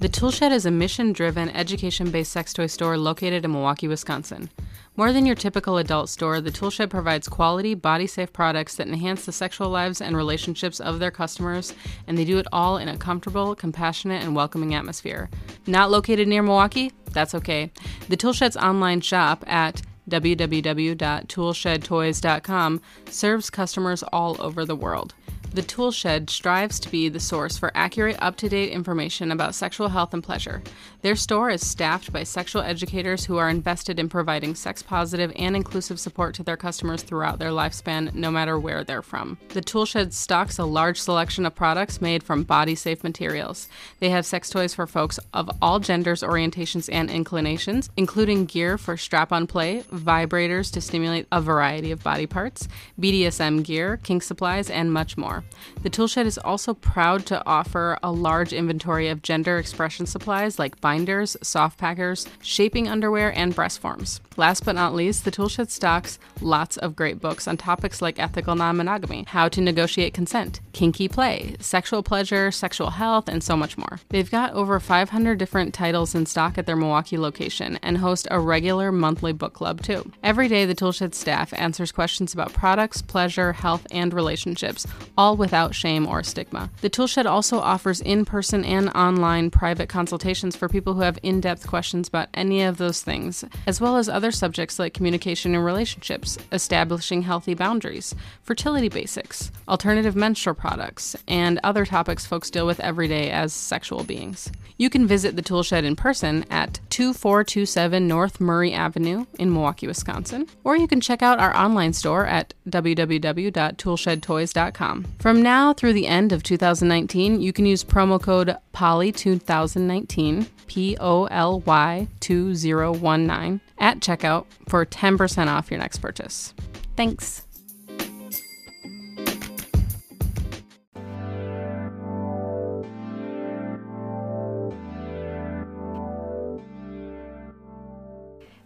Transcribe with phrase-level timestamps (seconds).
[0.00, 4.48] The Toolshed is a mission driven, education based sex toy store located in Milwaukee, Wisconsin.
[4.96, 9.26] More than your typical adult store, the Toolshed provides quality, body safe products that enhance
[9.26, 11.74] the sexual lives and relationships of their customers,
[12.06, 15.28] and they do it all in a comfortable, compassionate, and welcoming atmosphere.
[15.66, 16.92] Not located near Milwaukee?
[17.10, 17.72] That's okay.
[18.08, 25.14] The Toolshed's online shop at www.toolshedtoys.com serves customers all over the world.
[25.54, 29.88] The Toolshed strives to be the source for accurate, up to date information about sexual
[29.88, 30.62] health and pleasure.
[31.00, 35.56] Their store is staffed by sexual educators who are invested in providing sex positive and
[35.56, 39.38] inclusive support to their customers throughout their lifespan, no matter where they're from.
[39.48, 43.68] The Toolshed stocks a large selection of products made from body safe materials.
[44.00, 48.96] They have sex toys for folks of all genders, orientations, and inclinations, including gear for
[48.96, 52.68] strap on play, vibrators to stimulate a variety of body parts,
[53.00, 55.37] BDSM gear, kink supplies, and much more.
[55.82, 60.80] The Toolshed is also proud to offer a large inventory of gender expression supplies like
[60.80, 64.20] binders, soft packers, shaping underwear, and breast forms.
[64.36, 68.54] Last but not least, the Toolshed stocks lots of great books on topics like ethical
[68.54, 73.76] non monogamy, how to negotiate consent, kinky play, sexual pleasure, sexual health, and so much
[73.76, 74.00] more.
[74.10, 78.38] They've got over 500 different titles in stock at their Milwaukee location and host a
[78.38, 80.10] regular monthly book club too.
[80.22, 85.74] Every day, the Toolshed staff answers questions about products, pleasure, health, and relationships, all without
[85.74, 86.70] shame or stigma.
[86.80, 91.40] The Toolshed also offers in person and online private consultations for people who have in
[91.40, 95.64] depth questions about any of those things, as well as other subjects like communication and
[95.64, 102.80] relationships, establishing healthy boundaries, fertility basics, alternative menstrual products, and other topics folks deal with
[102.80, 104.50] every day as sexual beings.
[104.76, 110.46] You can visit the Toolshed in person at 2427 North Murray Avenue in Milwaukee, Wisconsin,
[110.64, 115.06] or you can check out our online store at www.toolshedtoys.com.
[115.18, 121.24] From now through the end of 2019, you can use promo code POLY2019, P O
[121.24, 126.54] L Y 2019, at checkout for 10% off your next purchase.
[126.96, 127.47] Thanks.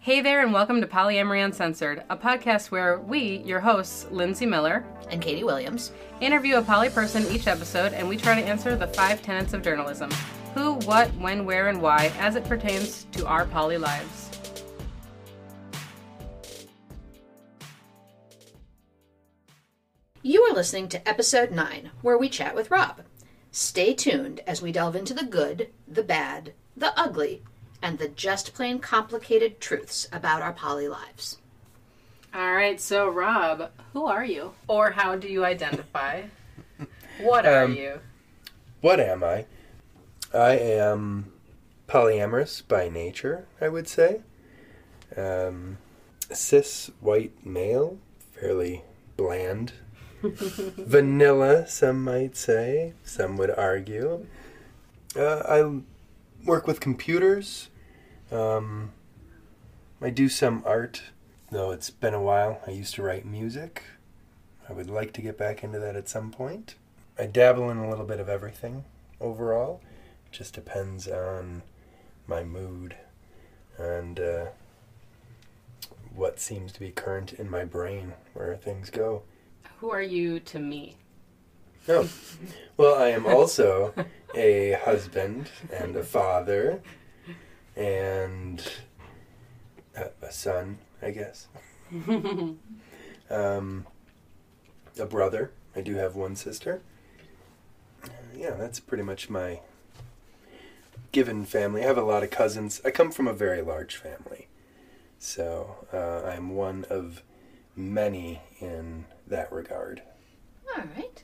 [0.04, 4.84] Hey there, and welcome to Polyamory Uncensored, a podcast where we, your hosts, Lindsay Miller
[5.12, 8.88] and Katie Williams, interview a poly person each episode, and we try to answer the
[8.88, 10.10] five tenets of journalism
[10.54, 14.28] who, what, when, where, and why as it pertains to our poly lives.
[20.20, 23.02] You are listening to episode 9, where we chat with Rob.
[23.52, 27.44] Stay tuned as we delve into the good, the bad, the ugly,
[27.82, 31.38] and the just plain complicated truths about our poly lives.
[32.34, 34.54] All right, so Rob, who are you?
[34.68, 36.24] Or how do you identify?
[37.18, 38.00] what are Um, you?
[38.80, 39.46] What am I?
[40.34, 41.32] I am
[41.88, 44.22] polyamorous by nature, I would say.
[45.16, 45.78] Um,
[46.32, 47.98] cis white male,
[48.32, 48.82] fairly
[49.16, 49.72] bland.
[50.22, 52.94] Vanilla, some might say.
[53.04, 54.26] Some would argue.
[55.16, 55.82] Uh, I
[56.46, 57.68] work with computers.
[58.32, 58.92] Um,
[60.00, 61.02] I do some art,
[61.50, 62.60] though it's been a while.
[62.66, 63.82] I used to write music.
[64.68, 66.76] I would like to get back into that at some point.
[67.18, 68.84] I dabble in a little bit of everything
[69.20, 69.82] overall.
[70.26, 71.62] It just depends on
[72.26, 72.96] my mood
[73.78, 74.46] and uh,
[76.14, 79.22] what seems to be current in my brain, where things go.
[79.78, 80.96] Who are you to me?
[81.88, 82.08] Oh,
[82.76, 83.92] well, I am also
[84.34, 86.80] a husband and a father
[87.76, 88.62] and
[89.96, 91.48] a, a son, I guess.
[93.30, 93.86] um,
[94.98, 95.50] a brother.
[95.74, 96.82] I do have one sister.
[98.04, 99.60] Uh, yeah, that's pretty much my
[101.12, 101.82] given family.
[101.82, 102.80] I have a lot of cousins.
[102.84, 104.48] I come from a very large family.
[105.18, 107.22] So uh, I'm one of
[107.76, 110.02] many in that regard.
[110.76, 111.22] All right.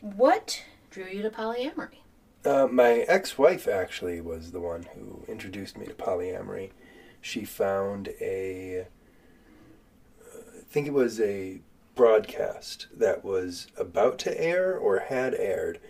[0.00, 1.98] What drew you to polyamory?
[2.44, 6.70] Uh, my ex-wife actually was the one who introduced me to polyamory.
[7.20, 8.86] She found a,
[10.22, 11.60] uh, I think it was a
[11.94, 15.80] broadcast that was about to air or had aired.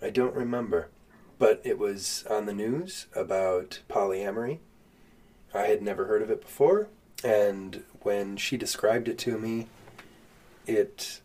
[0.00, 0.88] I don't remember,
[1.38, 4.60] but it was on the news about polyamory.
[5.52, 6.88] I had never heard of it before,
[7.24, 9.66] and when she described it to me,
[10.66, 11.20] it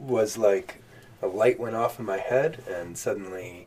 [0.00, 0.82] was like
[1.24, 3.66] a light went off in my head and suddenly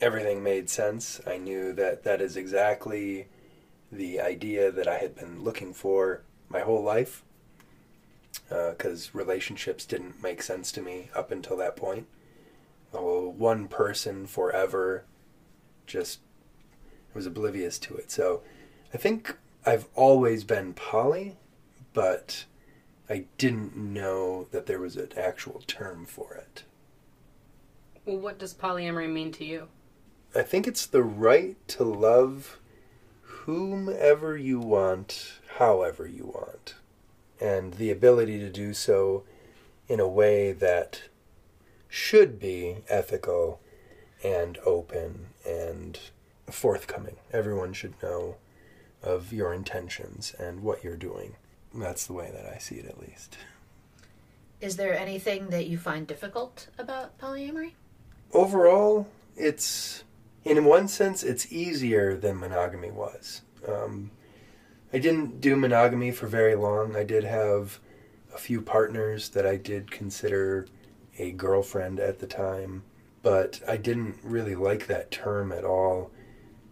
[0.00, 1.20] everything made sense.
[1.26, 3.26] I knew that that is exactly
[3.90, 7.22] the idea that I had been looking for my whole life
[8.50, 12.06] uh, because relationships didn't make sense to me up until that point.
[12.94, 15.04] oh, one person forever,
[15.86, 16.20] just
[17.12, 18.10] was oblivious to it.
[18.10, 18.42] So
[18.94, 19.36] I think
[19.66, 21.36] I've always been poly,
[21.92, 22.46] but
[23.08, 26.64] I didn't know that there was an actual term for it.
[28.04, 29.68] Well, what does polyamory mean to you?
[30.34, 32.58] I think it's the right to love
[33.22, 36.74] whomever you want, however you want,
[37.40, 39.24] and the ability to do so
[39.88, 41.02] in a way that
[41.88, 43.60] should be ethical
[44.24, 45.98] and open and
[46.50, 47.16] forthcoming.
[47.32, 48.36] Everyone should know
[49.02, 51.34] of your intentions and what you're doing.
[51.74, 53.38] That's the way that I see it, at least.
[54.60, 57.72] Is there anything that you find difficult about polyamory?
[58.32, 60.04] Overall, it's,
[60.44, 63.42] in one sense, it's easier than monogamy was.
[63.66, 64.10] Um,
[64.92, 66.94] I didn't do monogamy for very long.
[66.94, 67.80] I did have
[68.34, 70.66] a few partners that I did consider
[71.18, 72.84] a girlfriend at the time,
[73.22, 76.10] but I didn't really like that term at all,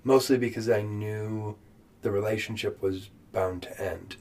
[0.05, 1.57] mostly because I knew
[2.03, 4.17] the relationship was bound to end.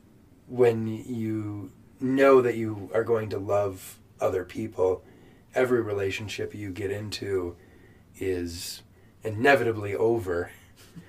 [0.49, 5.03] When you know that you are going to love other people,
[5.55, 7.55] every relationship you get into
[8.17, 8.81] is
[9.23, 10.51] inevitably over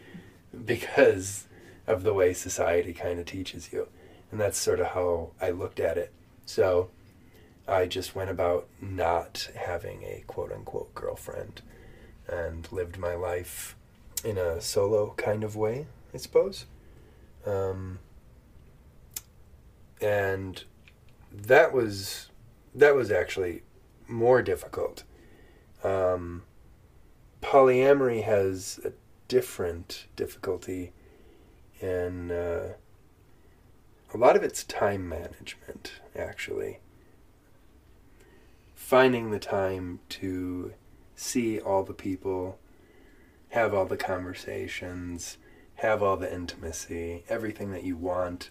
[0.64, 1.46] because
[1.86, 3.88] of the way society kind of teaches you.
[4.30, 6.12] And that's sort of how I looked at it.
[6.46, 6.90] So
[7.66, 11.62] I just went about not having a quote unquote girlfriend
[12.28, 13.76] and lived my life
[14.24, 16.66] in a solo kind of way, I suppose.
[17.46, 17.98] Um,
[20.00, 20.64] and
[21.32, 22.28] that was
[22.74, 23.62] that was actually
[24.08, 25.04] more difficult.
[25.82, 26.42] Um,
[27.42, 28.92] polyamory has a
[29.28, 30.92] different difficulty
[31.80, 32.74] in uh,
[34.12, 36.80] a lot of it's time management, actually.
[38.74, 40.72] Finding the time to
[41.14, 42.58] see all the people,
[43.50, 45.38] have all the conversations,
[45.76, 48.50] have all the intimacy, everything that you want.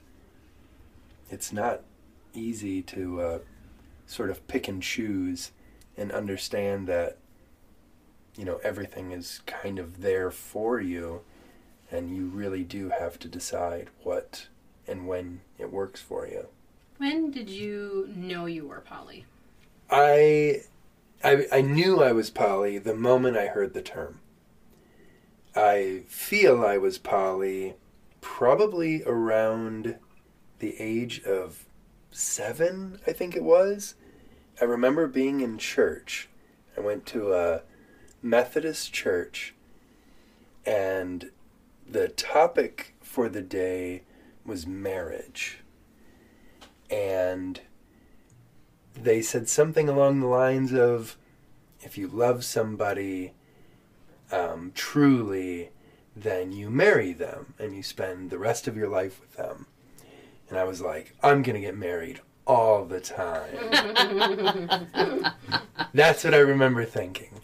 [1.30, 1.82] It's not
[2.34, 3.40] easy to uh,
[4.06, 5.52] sort of pick and choose
[5.98, 7.18] and understand that
[8.36, 11.22] you know everything is kind of there for you
[11.92, 14.48] and you really do have to decide what
[14.88, 16.48] and when it works for you.
[16.98, 19.26] When did you know you were poly?
[19.90, 20.62] I
[21.24, 24.20] I, I knew I was poly the moment I heard the term.
[25.56, 27.76] I feel I was poly
[28.22, 29.98] probably around
[30.60, 31.66] the age of
[32.12, 33.96] seven, I think it was.
[34.62, 36.30] I remember being in church.
[36.78, 37.62] I went to a
[38.22, 39.54] Methodist church,
[40.66, 41.32] and
[41.88, 44.04] the topic for the day
[44.46, 45.60] was marriage.
[46.90, 47.62] And
[48.94, 51.18] they said something along the lines of
[51.82, 53.34] if you love somebody
[54.32, 55.70] um, truly,
[56.16, 59.68] then you marry them and you spend the rest of your life with them.
[60.50, 63.56] And I was like, I'm going to get married all the time.
[65.94, 67.42] That's what I remember thinking.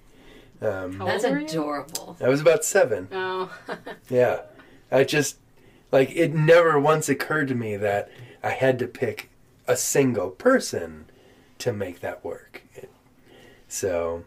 [0.62, 1.46] Um, That's old were you?
[1.46, 2.18] adorable.
[2.22, 3.07] I was about seven.
[3.12, 3.52] Oh,
[4.10, 4.42] Yeah.
[4.92, 5.38] I just,
[5.92, 8.10] like, it never once occurred to me that
[8.44, 9.30] I had to pick
[9.68, 11.06] a single person
[11.60, 12.63] to make that work.
[12.75, 12.90] It,
[13.68, 14.24] so,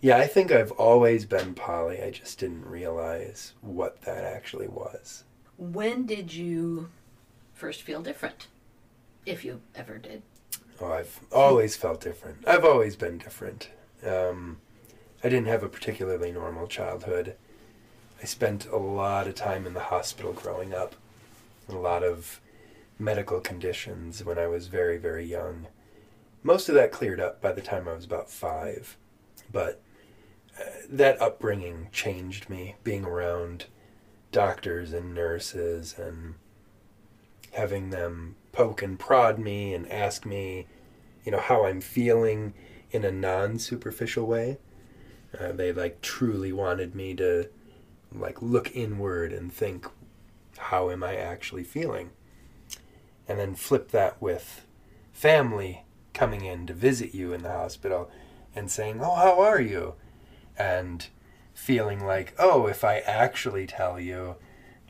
[0.00, 2.00] yeah, I think I've always been poly.
[2.02, 5.24] I just didn't realize what that actually was.
[5.56, 6.88] When did you
[7.58, 8.46] first feel different?
[9.26, 10.22] If you ever did.
[10.80, 12.46] Oh, I've always felt different.
[12.46, 13.68] I've always been different.
[14.06, 14.58] Um,
[15.24, 17.34] I didn't have a particularly normal childhood.
[18.22, 20.94] I spent a lot of time in the hospital growing up,
[21.68, 22.40] a lot of
[22.96, 25.66] medical conditions when I was very, very young.
[26.44, 28.96] Most of that cleared up by the time I was about five,
[29.52, 29.80] but
[30.58, 33.66] uh, that upbringing changed me, being around
[34.30, 36.34] doctors and nurses and
[37.58, 40.68] having them poke and prod me and ask me,
[41.24, 42.54] you know, how I'm feeling
[42.92, 44.58] in a non superficial way.
[45.38, 47.50] Uh, they like truly wanted me to
[48.12, 49.86] like look inward and think,
[50.56, 52.10] how am I actually feeling?
[53.26, 54.64] And then flip that with
[55.12, 55.84] family
[56.14, 58.08] coming in to visit you in the hospital
[58.54, 59.94] and saying, oh, how are you?
[60.56, 61.06] And
[61.54, 64.36] feeling like, oh, if I actually tell you,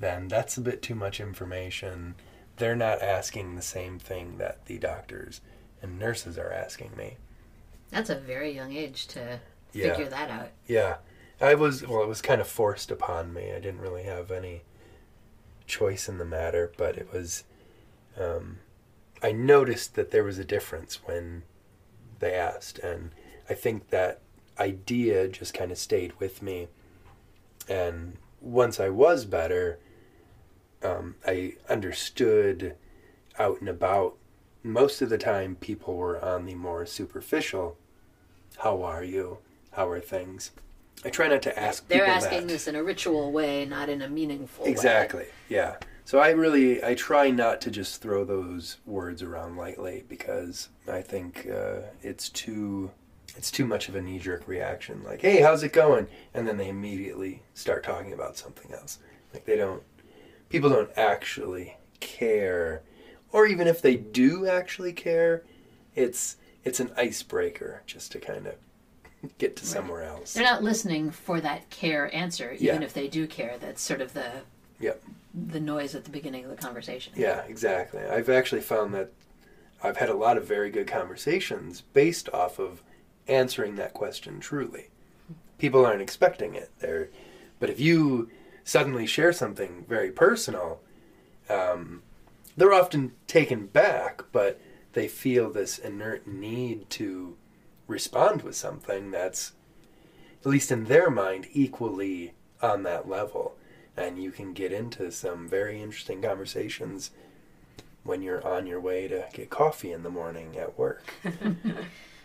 [0.01, 2.15] then that's a bit too much information.
[2.59, 5.41] They're not asking the same thing that the doctors
[5.83, 7.17] and nurses are asking me.
[7.91, 9.41] That's a very young age to
[9.73, 9.91] Yeah.
[9.95, 10.51] figure that out.
[10.67, 10.97] Yeah.
[11.41, 13.53] I was, well, it was kind of forced upon me.
[13.53, 14.63] I didn't really have any
[15.67, 17.45] choice in the matter, but it was,
[18.19, 18.59] um,
[19.23, 21.45] I noticed that there was a difference when
[22.19, 22.79] they asked.
[22.81, 23.13] And
[23.49, 24.21] I think that
[24.59, 26.69] idea just kind of stayed with me.
[27.69, 29.79] And once I was better,
[30.83, 32.75] um, I understood
[33.39, 34.17] out and about.
[34.63, 37.77] Most of the time, people were on the more superficial.
[38.59, 39.39] How are you?
[39.73, 40.51] How are things?
[41.05, 41.87] I try not to ask.
[41.89, 42.49] They're asking that.
[42.49, 44.71] this in a ritual way, not in a meaningful way.
[44.71, 45.27] Exactly.
[45.49, 45.77] Yeah.
[46.05, 51.03] So I really I try not to just throw those words around lightly because I
[51.03, 52.91] think uh, it's too
[53.37, 55.03] it's too much of a knee jerk reaction.
[55.05, 56.09] Like, hey, how's it going?
[56.35, 58.99] And then they immediately start talking about something else.
[59.33, 59.83] Like they don't
[60.49, 62.83] people don't actually care,
[63.33, 65.43] or even if they do actually care,
[65.95, 68.55] it's it's an icebreaker just to kind of
[69.39, 70.35] get to somewhere else.
[70.35, 72.83] They're not listening for that care answer, even Yeah.
[72.83, 73.57] if they do care.
[73.59, 74.43] That's sort of the
[74.81, 75.03] Yep.
[75.35, 77.13] the noise at the beginning of the conversation.
[77.17, 78.03] Yeah, exactly.
[78.03, 79.11] I've actually found that
[79.83, 82.83] I've had a lot of very good conversations based off of
[83.29, 84.89] answering that question truly.
[85.59, 86.71] People aren't expecting it.
[86.81, 87.09] They're,
[87.61, 88.31] but if you
[88.69, 90.79] suddenly share something very personal,
[91.49, 92.03] um,
[92.55, 94.61] they're often taken back, but
[94.93, 97.35] they feel this inert need to
[97.87, 99.53] respond with something that's,
[100.41, 103.57] at least in their mind, equally on that level.
[103.97, 107.11] And you can get into some very interesting conversations
[108.05, 111.03] when you're on your way to get coffee in the morning at work.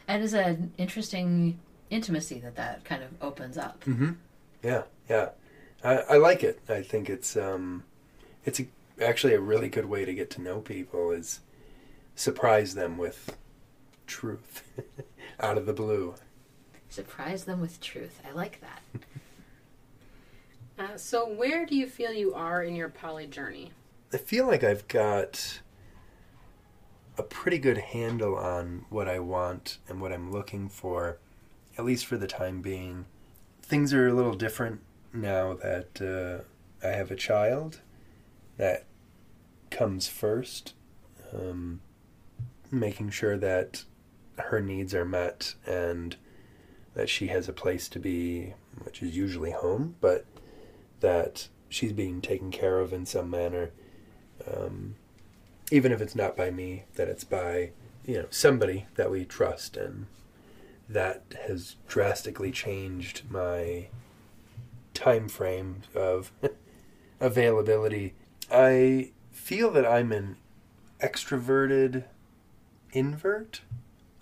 [0.05, 1.57] And it's an interesting
[1.89, 3.85] intimacy that that kind of opens up.
[3.85, 4.11] Mm-hmm.
[4.61, 5.29] Yeah, yeah.
[5.83, 6.59] I, I like it.
[6.69, 7.83] I think it's um,
[8.45, 8.67] it's a,
[9.01, 11.41] actually a really good way to get to know people is
[12.15, 13.37] surprise them with
[14.07, 14.63] truth
[15.39, 16.15] out of the blue.
[16.89, 18.21] Surprise them with truth.
[18.27, 18.81] I like that.
[20.77, 23.71] Uh, so, where do you feel you are in your poly journey?
[24.11, 25.59] I feel like I've got
[27.17, 31.19] a pretty good handle on what I want and what I'm looking for,
[31.77, 33.05] at least for the time being.
[33.61, 34.81] Things are a little different
[35.13, 37.81] now that uh, I have a child.
[38.57, 38.85] That
[39.71, 40.73] comes first.
[41.33, 41.81] Um,
[42.71, 43.83] making sure that
[44.37, 46.15] her needs are met and
[46.93, 48.53] that she has a place to be,
[48.83, 50.25] which is usually home, but
[50.99, 53.71] that she's being taken care of in some manner
[54.47, 54.95] um,
[55.71, 57.71] even if it's not by me, that it's by
[58.05, 60.07] you know somebody that we trust, and
[60.89, 63.87] that has drastically changed my
[64.93, 66.31] time frame of
[67.19, 68.13] availability.
[68.51, 70.37] I feel that I'm an
[70.99, 72.05] extroverted
[72.91, 73.61] invert.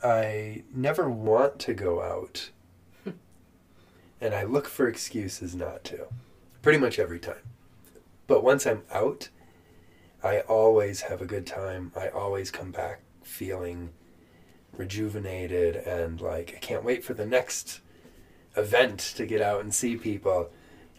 [0.03, 2.49] I never want to go out,
[4.21, 6.07] and I look for excuses not to,
[6.61, 7.43] pretty much every time.
[8.25, 9.29] But once I'm out,
[10.23, 11.91] I always have a good time.
[11.95, 13.89] I always come back feeling
[14.73, 17.81] rejuvenated and like I can't wait for the next
[18.55, 20.49] event to get out and see people.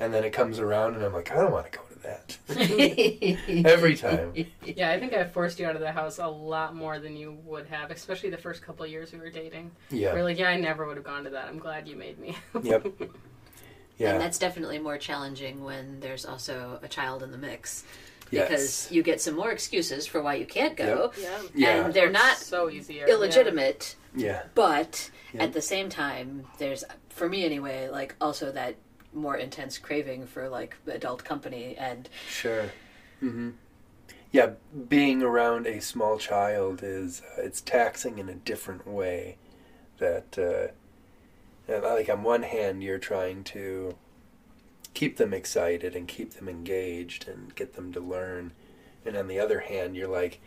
[0.02, 2.36] And then it comes around and I'm like, I don't want to go to that.
[3.66, 4.32] Every time.
[4.64, 7.38] Yeah, I think I forced you out of the house a lot more than you
[7.44, 9.70] would have, especially the first couple of years we were dating.
[9.90, 10.12] Yeah.
[10.12, 11.46] We're like, yeah, I never would have gone to that.
[11.46, 12.36] I'm glad you made me.
[12.62, 12.86] Yep.
[12.98, 14.08] Yeah.
[14.08, 14.18] And Yeah.
[14.18, 17.84] that's definitely more challenging when there's also a child in the mix.
[18.32, 18.48] Yes.
[18.48, 21.12] Because you get some more excuses for why you can't go.
[21.20, 21.38] yeah.
[21.54, 21.84] Yeah.
[21.84, 23.06] And they're not so easier.
[23.06, 24.42] illegitimate, Yeah.
[24.56, 25.44] but Yeah.
[25.44, 28.74] at the same time, there's, for me anyway, like also that
[29.12, 32.72] more intense craving for like adult company and Sure.
[33.20, 33.50] hmm
[34.30, 34.52] Yeah,
[34.88, 39.36] being around a small child is uh, it's taxing in a different way.
[39.98, 40.68] That uh,
[41.68, 43.96] like on one hand, you're trying to
[44.94, 48.52] keep them excited and keep them engaged and get them to learn,
[49.06, 50.40] and on the other hand, you're like,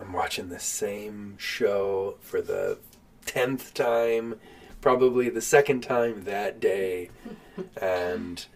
[0.00, 2.78] I'm watching the same show for the
[3.24, 4.38] tenth time,
[4.80, 7.10] probably the second time that day,
[7.80, 8.46] and.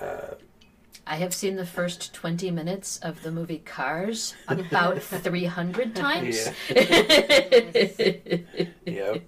[0.00, 0.34] Uh,
[1.06, 6.48] I have seen the first 20 minutes of the movie Cars about 300 times.
[6.70, 8.46] Yep.
[8.86, 9.22] Yep.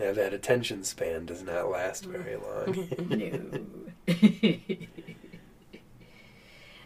[0.00, 2.88] Yeah, that attention span does not last very long.
[3.08, 3.60] no.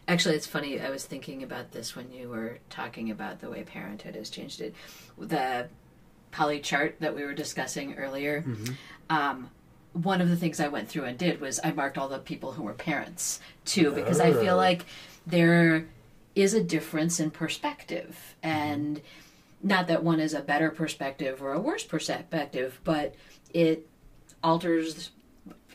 [0.09, 0.81] Actually, it's funny.
[0.81, 4.61] I was thinking about this when you were talking about the way parenthood has changed
[4.61, 4.75] it.
[5.19, 5.69] The
[6.37, 8.43] poly chart that we were discussing earlier.
[8.43, 8.73] Mm-hmm.
[9.09, 9.51] Um,
[9.95, 12.53] one of the things I went through and did was I marked all the people
[12.53, 14.59] who were parents too, because I feel Oh.
[14.59, 14.85] like
[15.27, 15.87] there
[16.35, 18.35] is a difference in perspective.
[18.45, 18.59] Mm-hmm.
[18.59, 19.01] And
[19.63, 23.15] not that one is a better perspective or a worse perspective, but
[23.55, 23.89] it
[24.45, 25.11] alters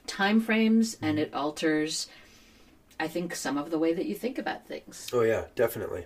[0.06, 1.24] time frames and mm-hmm.
[1.24, 2.08] it alters,
[3.00, 5.10] I think, some of the way that you think about things.
[5.12, 6.06] oh yeah, definitely.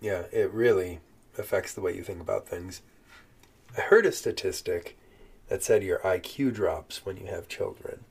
[0.00, 0.98] Yeah, it really
[1.38, 2.82] affects the way you think about things.
[3.76, 4.96] I heard a statistic
[5.48, 8.04] that said your IQ drops when you have children.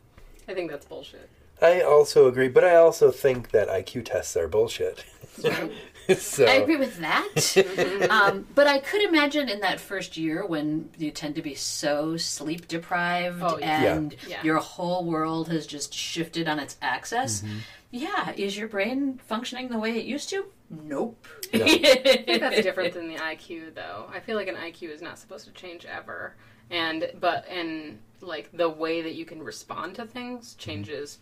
[0.47, 1.29] I think that's bullshit.
[1.61, 5.05] I also agree, but I also think that IQ tests are bullshit.
[6.17, 8.07] so I agree with that.
[8.09, 12.17] um, but I could imagine in that first year when you tend to be so
[12.17, 13.93] sleep deprived Oh, yeah.
[13.93, 14.41] and Yeah.
[14.43, 17.41] your whole world has just shifted on its axis.
[17.41, 17.57] Mm-hmm.
[17.91, 20.45] Yeah, is your brain functioning the way it used to?
[20.71, 21.27] Nope.
[21.53, 21.65] No.
[21.65, 24.09] I think that's different than the IQ, though.
[24.13, 26.35] I feel like an IQ is not supposed to change ever,
[26.69, 30.59] and but and like the way that you can respond to things mm-hmm.
[30.59, 31.19] changes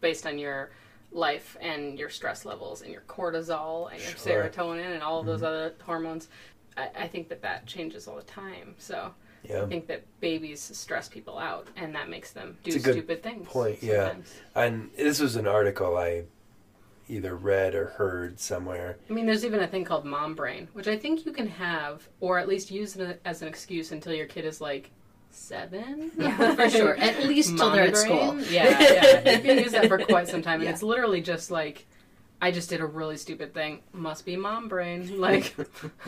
[0.00, 0.70] based on your
[1.10, 4.48] life and your stress levels and your cortisol and your Sure.
[4.48, 5.46] serotonin and all of those mm-hmm.
[5.46, 6.28] other hormones.
[6.76, 8.74] I, I think that that changes all the time.
[8.78, 9.12] So
[9.48, 9.62] yeah.
[9.62, 12.94] I think that babies stress people out, and that makes them do It's a good
[12.94, 13.48] stupid things.
[13.48, 14.14] point, yeah.
[14.54, 16.24] And this was an article I
[17.12, 18.96] either read or heard somewhere.
[19.08, 22.08] I mean, there's even a thing called mom brain, which I think you can have,
[22.20, 24.90] or at least use it as an excuse until your kid is like
[25.30, 26.10] seven.
[26.18, 26.96] Yeah, for sure.
[26.96, 28.40] At least till they're at school.
[28.42, 29.36] Yeah, yeah.
[29.36, 30.70] You can use that for quite some time, and Yeah.
[30.70, 31.86] it's literally just like,
[32.42, 33.82] I just did a really stupid thing.
[33.92, 35.08] Must be mom brain.
[35.20, 35.54] Like,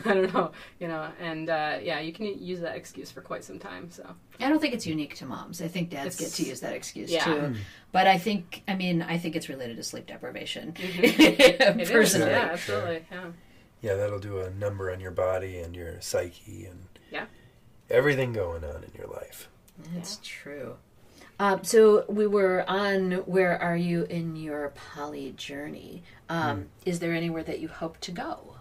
[0.04, 0.50] I don't know,
[0.80, 1.08] you know.
[1.20, 3.88] And uh, yeah, you can use that excuse for quite some time.
[3.92, 4.04] So
[4.40, 5.62] I don't think it's unique to moms.
[5.62, 7.24] I think dads It's- get to use that excuse yeah.
[7.24, 7.54] too.
[7.92, 10.74] But I think, I mean, I think it's related to sleep deprivation.
[10.78, 11.90] it is.
[11.90, 12.32] Personally.
[12.32, 12.78] Yeah, Sure.
[12.78, 13.06] absolutely.
[13.12, 13.26] Yeah.
[13.82, 17.26] Yeah, that'll do a number on your body and your psyche and Yeah.
[17.88, 19.48] everything going on in your life.
[19.94, 20.76] That's true.
[21.38, 26.02] Um, so we were on where are you in your poly journey?
[26.28, 28.56] Um, Is there anywhere that you hope to go?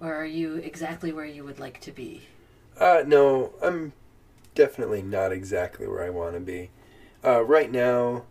[0.00, 2.22] Or are you exactly where you would like to be?
[2.78, 3.92] Uh, no, I'm
[4.54, 6.70] definitely not exactly where I want to be.
[7.24, 8.24] Uh, right now,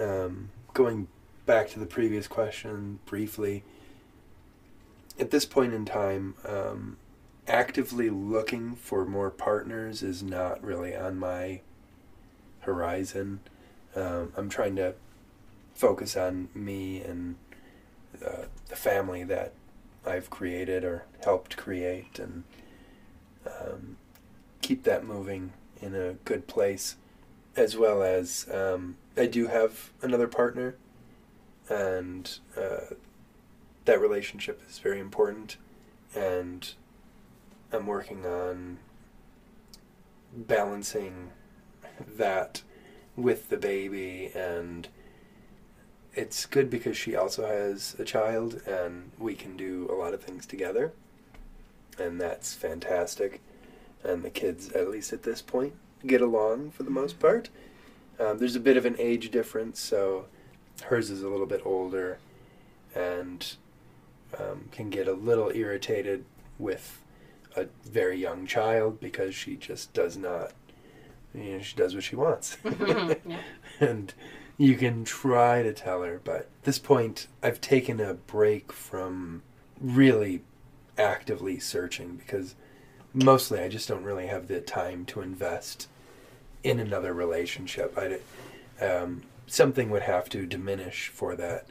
[0.00, 1.08] um, going
[1.44, 3.62] back to the previous question briefly,
[5.18, 6.96] at this point in time, um,
[7.46, 11.60] actively looking for more partners is not really on my
[12.60, 13.40] horizon.
[13.94, 14.94] Um, I'm trying to
[15.74, 17.36] focus on me and
[18.24, 19.52] uh, the family that
[20.06, 22.44] I've created or helped create and
[23.46, 23.96] um,
[24.62, 26.96] keep that moving in a good place,
[27.56, 30.76] as well as um, I do have another partner,
[31.68, 32.94] and uh,
[33.84, 35.56] that relationship is very important,
[36.14, 36.72] and
[37.74, 38.78] I'm working on
[40.32, 41.30] balancing
[42.16, 42.62] that
[43.16, 44.88] with the baby and
[46.14, 50.22] it's good because she also has a child and we can do a lot of
[50.22, 50.92] things together
[51.98, 53.40] and that's fantastic.
[54.04, 55.74] And the kids, at least at this point,
[56.06, 57.48] get along for the most part.
[58.20, 60.26] Um, there's a bit of an age difference, so
[60.84, 62.18] hers is a little bit older
[62.94, 63.56] and
[64.38, 66.24] um, can get a little irritated
[66.58, 67.00] with
[67.56, 70.52] a very young child because she just does not,
[71.34, 72.56] you know, she does what she wants.
[72.64, 73.14] yeah.
[73.80, 74.14] and
[74.56, 79.42] you can try to tell her, but at this point, I've taken a break from
[79.80, 80.42] really
[80.96, 82.54] actively searching because
[83.12, 85.88] mostly I just don't really have the time to invest
[86.62, 87.96] in another relationship.
[87.98, 91.66] I, um, something would have to diminish for that.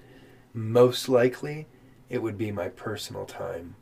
[0.54, 1.67] Most likely,
[2.10, 3.76] it would be my personal time,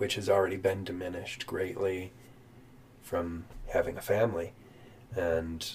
[0.00, 2.10] which has already been diminished greatly
[3.02, 4.50] from having a family,
[5.14, 5.72] and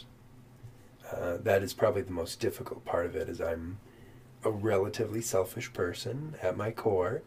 [1.11, 3.29] uh, that is probably the most difficult part of it.
[3.29, 3.77] Is I'm
[4.43, 7.21] a relatively selfish person at my core,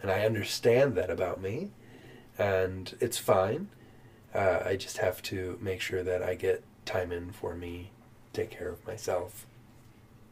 [0.00, 1.70] and I understand that about me,
[2.38, 3.68] and it's fine.
[4.34, 7.90] Uh, I just have to make sure that I get time in for me,
[8.32, 9.44] take care of myself,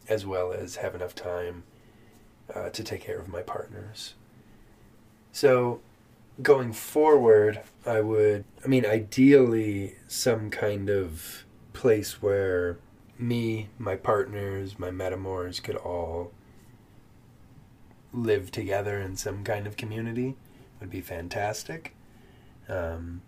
[0.08, 1.64] as well as have enough time
[2.54, 4.14] uh, to take care of my partners.
[5.30, 5.82] So,
[6.42, 12.78] going forward, I would, I mean, ideally, some kind of place where
[13.18, 16.32] me, my partners, my metamors could all
[18.12, 20.36] live together in some kind of community
[20.80, 21.94] would be fantastic.
[22.68, 23.22] Um,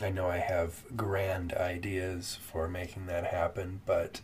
[0.00, 4.20] I know I have grand ideas for making that happen, but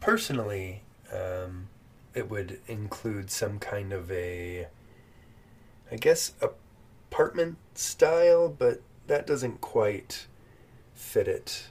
[0.00, 1.68] personally, um,
[2.14, 4.66] it would include some kind of a,
[5.90, 10.26] I guess, apartment style, but that doesn't quite
[10.94, 11.68] fit it.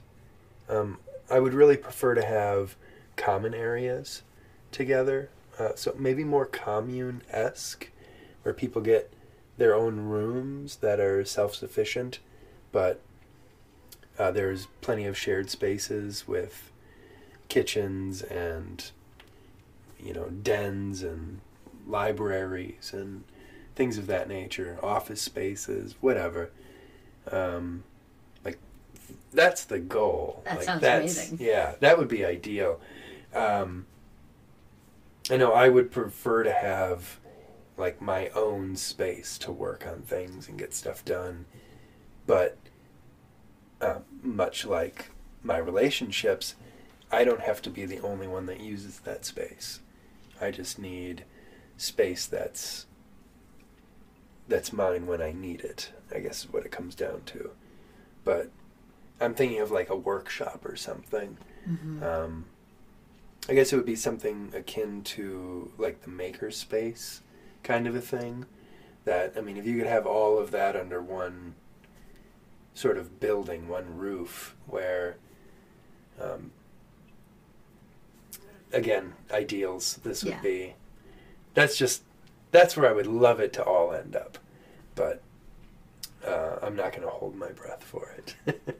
[0.68, 0.98] Um,
[1.30, 2.76] I would really prefer to have
[3.16, 4.22] common areas
[4.72, 7.90] together, uh, so maybe more commune esque,
[8.42, 9.12] where people get
[9.56, 12.18] their own rooms that are self sufficient,
[12.72, 13.00] but
[14.18, 16.70] uh, there's plenty of shared spaces with
[17.48, 18.90] kitchens and
[19.98, 21.40] you know dens and
[21.86, 23.24] libraries and
[23.80, 26.50] things of that nature, office spaces, whatever.
[27.32, 27.82] Um,
[28.44, 28.58] like
[29.32, 30.42] that's the goal.
[30.44, 31.38] That like, sounds that's, amazing.
[31.40, 32.78] Yeah, that would be ideal.
[33.34, 33.86] Um,
[35.30, 37.20] I know I would prefer to have
[37.78, 41.46] like my own space to work on things and get stuff done,
[42.26, 42.58] but
[43.80, 45.10] uh, much like
[45.42, 46.54] my relationships,
[47.10, 49.80] I don't have to be the only one that uses that space.
[50.38, 51.24] I just need
[51.78, 52.84] space that's
[54.50, 55.90] that's mine when I need it.
[56.14, 57.50] I guess is what it comes down to.
[58.24, 58.50] But
[59.20, 61.38] I'm thinking of like a workshop or something.
[62.02, 62.46] Um,
[63.48, 67.20] I guess it would be something akin to like the maker space
[67.62, 68.44] kind of a thing.
[69.04, 71.54] That I mean, if you could have all of that under one
[72.74, 75.16] sort of building, one roof, where
[76.20, 76.50] um,
[78.72, 79.98] again, ideals.
[80.02, 80.42] This would Yeah.
[80.42, 80.74] be.
[81.54, 82.02] That's just.
[82.50, 84.38] That's where I would love it to all end up,
[84.94, 85.22] but
[86.26, 88.34] uh, I'm not going to hold my breath for it.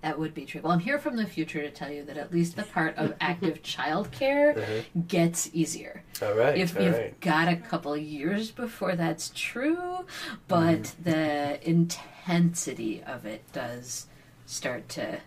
[0.00, 0.60] That would be true.
[0.62, 3.14] Well, I'm here from the future to tell you that at least the part of
[3.20, 4.82] active childcare Uh-huh.
[5.08, 6.04] gets easier.
[6.22, 7.20] all right, if all you've right.
[7.20, 10.06] got a couple of years before that's true,
[10.46, 11.02] but Mm-hmm.
[11.02, 14.06] the intensity of it does
[14.46, 15.18] start to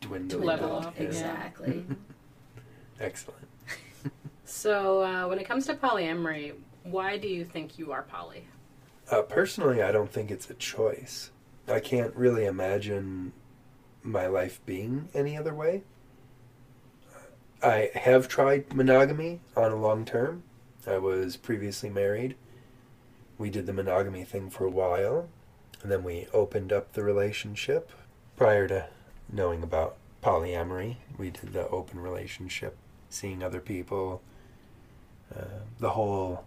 [0.00, 1.04] Dwindle level down, off, yeah.
[1.04, 1.84] exactly.
[2.98, 3.46] Excellent.
[4.50, 8.48] So, uh, when it comes to polyamory, why do you think you are poly?
[9.08, 11.30] Uh, personally, I don't think it's a choice.
[11.68, 13.32] I can't really imagine
[14.02, 15.82] my life being any other way.
[17.62, 20.42] I have tried monogamy on a long term.
[20.84, 22.34] I was previously married.
[23.38, 25.28] We did the monogamy thing for a while,
[25.80, 27.92] and then we opened up the relationship.
[28.36, 28.88] Prior to
[29.32, 32.76] knowing about polyamory, we did the open relationship,
[33.08, 34.22] seeing other people,
[35.36, 35.44] uh,
[35.78, 36.44] the whole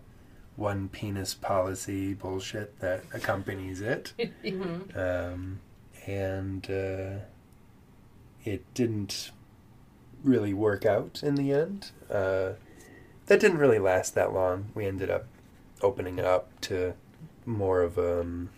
[0.56, 4.13] one penis policy bullshit that accompanies it.
[4.43, 4.98] Mm-hmm.
[5.00, 5.60] Um,
[6.06, 7.24] and uh,
[8.43, 9.32] it didn't
[10.24, 11.91] really work out in the end.
[12.12, 12.54] Uh,
[13.28, 14.72] that didn't really last that long.
[14.76, 15.26] We ended up
[15.82, 16.93] opening it up to
[17.46, 18.50] more of um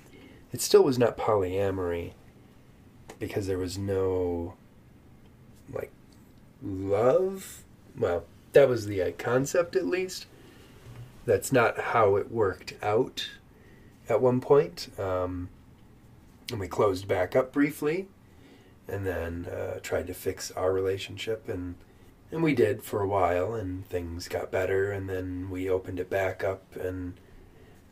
[0.51, 2.13] it still was not polyamory
[3.19, 4.53] because there was no
[5.73, 5.91] like
[6.61, 7.63] love
[7.97, 10.25] well that was the concept at least
[11.25, 13.29] that's not how it worked out
[14.09, 15.49] at one point um,
[16.51, 18.07] and we closed back up briefly
[18.87, 21.75] and then uh, tried to fix our relationship and
[22.31, 26.09] and we did for a while and things got better and then we opened it
[26.09, 27.13] back up and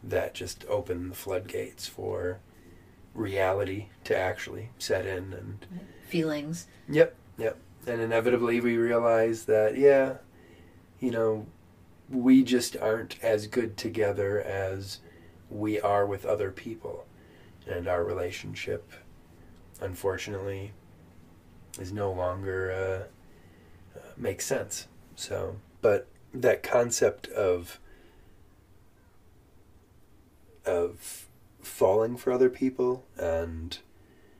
[0.04, 2.40] that just opened the floodgates for
[3.14, 5.66] reality to actually set in and
[6.08, 6.68] Feelings.
[6.90, 7.58] Yep, yep.
[7.88, 10.18] And inevitably we realized that, yeah,
[11.04, 11.46] you know,
[12.10, 15.00] we just aren't as good together as
[15.50, 17.06] we are with other people.
[17.68, 18.90] And our relationship,
[19.82, 20.72] unfortunately,
[21.78, 24.88] is no longer, uh, uh, makes sense.
[25.16, 27.82] So, but that concept of,
[30.66, 31.28] of
[31.62, 33.78] falling for other people and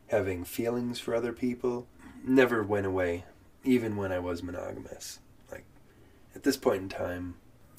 [0.08, 1.88] having feelings for other people
[2.24, 3.26] never went away,
[3.66, 5.20] even when I was monogamous.
[6.34, 7.36] Like at this point in time,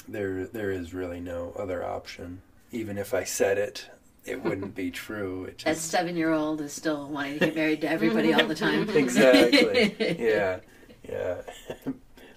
[0.06, 2.42] there there is really no other option.
[2.70, 3.88] Even if I said it,
[4.24, 5.44] it wouldn't be true.
[5.44, 8.46] It That just seven year old is still wanting to get married to everybody all
[8.46, 8.88] the time.
[8.96, 9.96] exactly.
[10.18, 10.60] yeah,
[11.08, 11.42] yeah.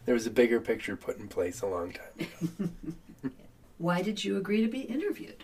[0.05, 2.27] there was a bigger picture put in place a long time.
[2.59, 2.69] ago.
[3.77, 5.43] Why did you agree to be interviewed?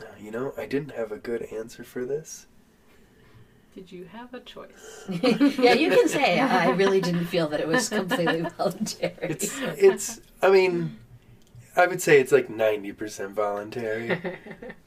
[0.00, 2.46] Uh, You know, I didn't have a good answer for this.
[3.74, 5.06] Did you have a choice?
[5.08, 9.14] yeah, you can say I really didn't feel that it was completely voluntary.
[9.22, 10.20] It's it's.
[10.42, 10.98] I mean,
[11.74, 14.20] I would say it's like ninety percent voluntary.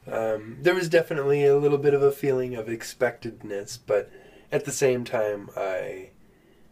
[0.08, 4.12] Um, there was definitely a little bit of a feeling of expectedness, but
[4.52, 6.12] at the same time, I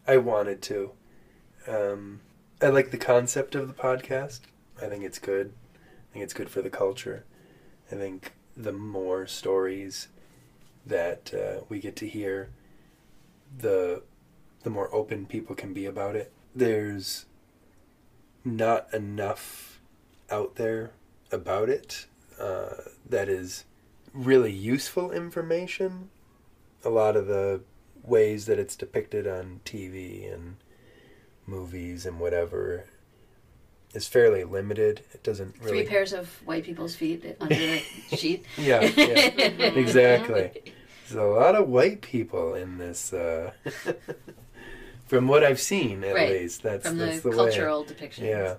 [0.08, 0.92] I wanted to.
[1.68, 2.22] Um,
[2.62, 4.42] I like the concept of the podcast.
[4.80, 5.54] I think it's good.
[5.74, 7.26] I think it's good for the culture.
[7.92, 10.10] I think the more stories
[10.86, 12.50] that uh, we get to hear,
[13.58, 14.04] the
[14.64, 16.32] the more open people can be about it.
[16.56, 17.26] There's
[18.46, 19.80] not enough
[20.30, 20.92] out there
[21.32, 22.08] about it
[22.40, 22.76] uh,
[23.08, 23.66] that is
[24.14, 26.10] really useful information.
[26.86, 27.62] A lot of the
[28.04, 30.58] ways that it's depicted on TV and
[31.46, 32.86] movies and whatever
[33.94, 35.02] is fairly limited.
[35.14, 35.70] It doesn't really.
[35.80, 37.80] Three pairs of white people's feet under a
[38.16, 38.46] sheet.
[38.58, 39.14] Yeah, yeah,
[39.76, 40.52] exactly.
[41.10, 43.14] There's a lot of white people in this.
[43.14, 43.52] Uh,
[45.06, 46.32] from what I've seen, at Right.
[46.32, 47.88] least, that's From that's the, the, cultural way.
[47.90, 48.20] depictions.
[48.28, 48.56] Yeah.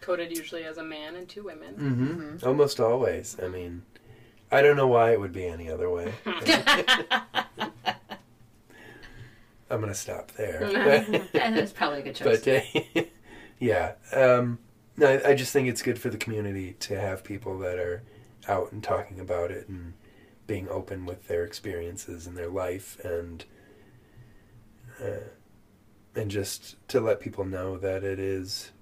[0.00, 1.74] Coded usually as a man and two women.
[1.74, 3.36] hmm Almost always.
[3.42, 3.82] I mean,
[4.50, 6.14] I don't know why it would be any other way.
[9.70, 10.62] I'm gonna stop there.
[11.34, 12.42] and it's probably a good choice.
[12.42, 13.02] but uh,
[13.58, 14.58] yeah, um,
[14.98, 18.02] no, I- just think it's good for the community to have people that are
[18.48, 19.94] out and talking about it and
[20.46, 23.44] being open with their experiences and their life and
[25.00, 25.28] uh,
[26.16, 28.72] and just to let people know that it is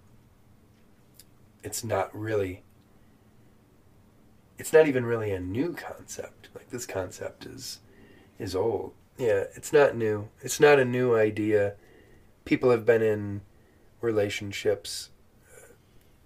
[1.62, 2.62] it's not really
[4.59, 6.48] it's not even really a new concept.
[6.55, 7.81] Like this concept is
[8.38, 8.92] is old.
[9.18, 10.29] Yeah it's not new.
[10.40, 11.74] It's not a new idea.
[12.46, 13.42] People have been in
[14.00, 15.11] relationships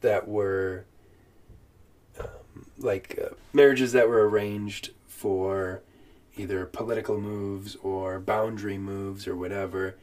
[0.01, 0.85] that were
[2.19, 5.83] um, like uh, marriages that were arranged for
[6.37, 9.97] either political moves or boundary moves or whatever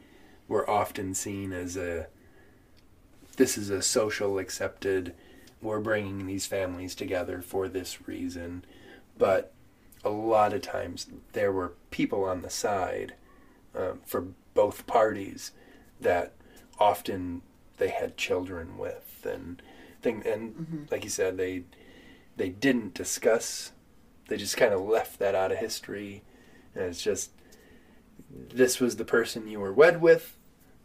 [0.46, 2.06] were often seen as a
[3.36, 5.14] this is a social accepted
[5.60, 8.64] we're bringing these families together for this reason.
[9.16, 9.52] But
[10.04, 13.14] a lot of times there were people on the side
[13.74, 15.52] um, for both parties
[16.00, 16.32] that
[16.78, 17.42] often
[17.78, 19.60] they had children with and
[20.02, 20.82] thing and mm-hmm.
[20.90, 21.64] like you said they
[22.36, 23.72] they didn't discuss.
[24.28, 26.22] They just kind of left that out of history
[26.74, 27.30] and it's just
[28.30, 30.36] this was the person you were wed with.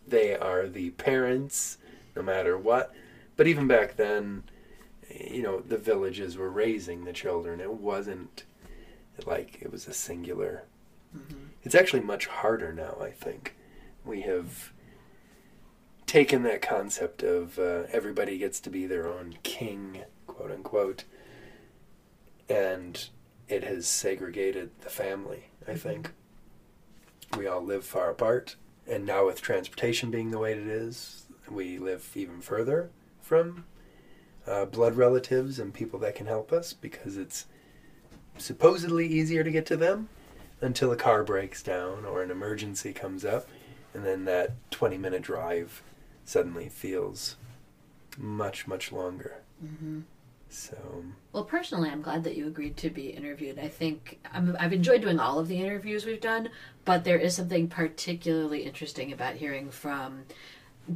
[0.07, 1.77] They are the parents
[2.15, 2.93] no matter what.
[3.35, 4.43] But even back then
[5.09, 7.59] you know the villages were raising the children.
[7.59, 8.43] It wasn't
[9.25, 10.63] like it was a singular.
[11.15, 11.45] Mm-hmm.
[11.61, 13.55] It's actually much harder now i think.
[14.05, 14.72] We have
[16.13, 21.05] taken that concept of uh, everybody gets to be their own king quote unquote
[22.47, 23.09] and
[23.47, 26.11] it has segregated the family i think.
[27.35, 31.79] We all live far apart and now with transportation being the way it is we
[31.79, 33.65] live even further from
[34.45, 37.47] uh, blood relatives and people that can help us because it's
[38.37, 40.09] supposedly easier to get to them
[40.61, 43.47] until a car breaks down or an emergency comes up
[43.95, 45.81] and then that 20 minute drive
[46.25, 47.35] suddenly feels
[48.17, 50.01] much much longer mm-hmm.
[50.49, 53.57] so Well, personally, I'm glad that you agreed to be interviewed.
[53.57, 56.49] I think I'm, I've enjoyed doing all of the interviews we've done,
[56.85, 60.25] but there is something particularly interesting about hearing from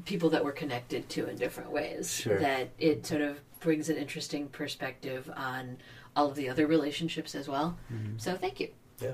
[0.06, 2.14] people that we're connected to in different ways.
[2.14, 2.40] Sure.
[2.40, 5.78] That it sort of brings an interesting perspective on
[6.16, 7.78] all of the other relationships as well.
[7.92, 8.18] Mm-hmm.
[8.18, 8.70] So, thank you.
[9.02, 9.14] Yeah.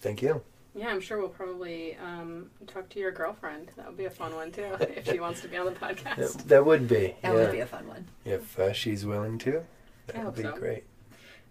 [0.00, 0.42] Thank you
[0.74, 3.70] Yeah, I'm sure we'll probably um, talk to your girlfriend.
[3.76, 6.44] That would be a fun one too, if she wants to be on the podcast.
[6.44, 7.32] that would be That yeah.
[7.34, 8.06] would be a fun one.
[8.24, 9.64] if uh, she's willing to
[10.06, 10.52] that I would be so.
[10.52, 10.84] great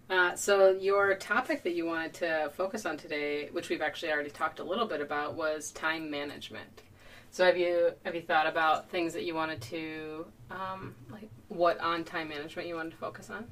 [0.09, 4.29] Uh, so your topic that you wanted to focus on today, which we've actually already
[4.29, 6.83] talked a little bit about, was time management.
[7.31, 11.77] So have you have you thought about things that you wanted to um, like what
[11.79, 13.45] on time management you wanted to focus on?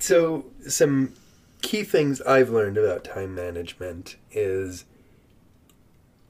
[0.00, 1.14] So, some
[1.62, 4.84] key things I've learned about time management is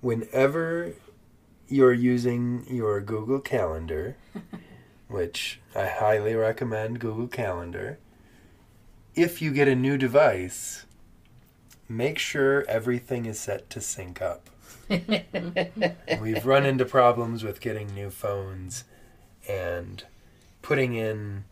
[0.01, 0.95] whenever
[1.69, 4.17] you're using your Google Calendar,
[5.09, 7.99] which I highly recommend Google Calendar,
[9.15, 10.87] if you get a new device,
[11.89, 14.51] make sure everything is set to sync up.
[16.21, 18.85] We've run into problems with getting new phones
[19.49, 20.05] and
[20.63, 21.45] putting in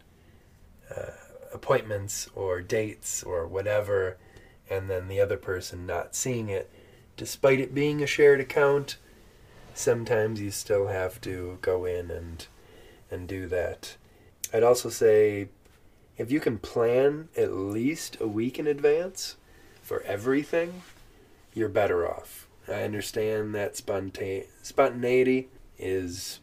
[0.95, 1.11] uh,
[1.52, 4.16] appointments or dates or whatever,
[4.68, 6.70] and then the other person not seeing it.
[7.16, 8.96] Despite it being a shared account,
[9.74, 12.46] sometimes you still have to go in and
[13.11, 13.96] and do that.
[14.52, 15.48] I'd also say
[16.16, 19.37] if you can plan at least a week in advance
[19.82, 20.82] for everything,
[21.54, 22.48] you're better off.
[22.68, 26.40] I understand that sponta- spontaneity is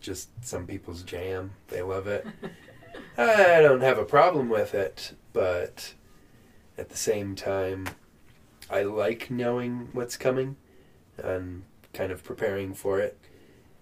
[0.00, 1.52] just some people's jam.
[1.68, 2.26] They love it.
[3.18, 5.94] I don't have a problem with it, but
[6.78, 7.88] at the same time,
[8.70, 10.56] I like knowing what's coming
[11.16, 13.18] and kind of preparing for it.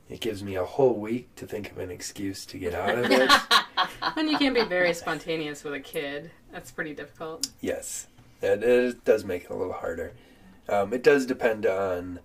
[0.09, 3.11] It gives me a whole week to think of an excuse to get out of
[3.11, 3.31] it.
[4.17, 6.31] And you can be very spontaneous with a kid.
[6.53, 7.49] That's pretty difficult.
[7.61, 8.07] yes,
[8.43, 10.13] it, it does make it a little harder.
[10.69, 12.21] Um, it does depend on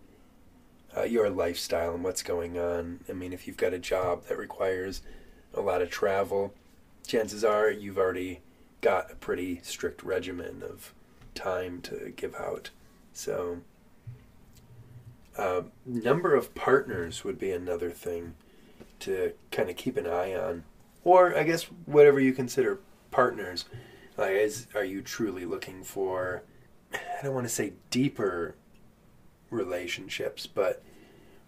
[0.95, 2.99] uh, your lifestyle and what's going on.
[3.10, 5.02] I mean, if you've got a job that requires
[5.54, 6.54] a lot of travel,
[7.10, 8.39] chances are you've already
[8.82, 10.93] got a pretty strict regimen of
[11.34, 12.69] time to give out.
[13.13, 13.62] So,
[15.36, 18.36] uh, number of partners would be another thing
[19.00, 20.63] to kind of keep an eye on,
[21.04, 23.65] or I guess whatever you consider partners.
[24.15, 26.43] Like, is are you truly looking for?
[26.93, 28.56] I don't want to say deeper
[29.50, 30.84] relationships, but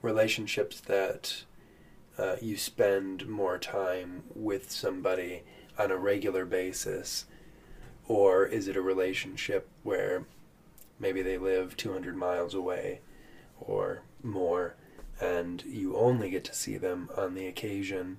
[0.01, 1.43] relationships that
[2.17, 5.43] uh, you spend more time with somebody
[5.77, 7.25] on a regular basis,
[8.07, 10.25] Or is it a relationship where
[10.99, 12.99] maybe they live 200 miles away
[13.59, 14.75] or more
[15.19, 18.17] and you only get to see them on the occasion?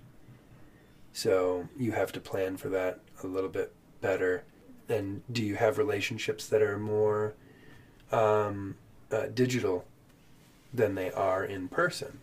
[1.12, 4.44] So you have to plan for that a little bit better.
[4.88, 7.34] And do you have relationships that are more
[8.10, 8.76] um,
[9.10, 9.84] uh, digital
[10.72, 12.20] than they are in person?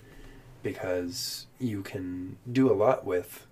[0.61, 3.47] Because you can do a lot with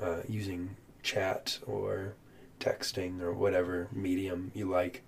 [0.00, 2.14] uh, using chat or
[2.60, 5.02] texting or whatever medium you like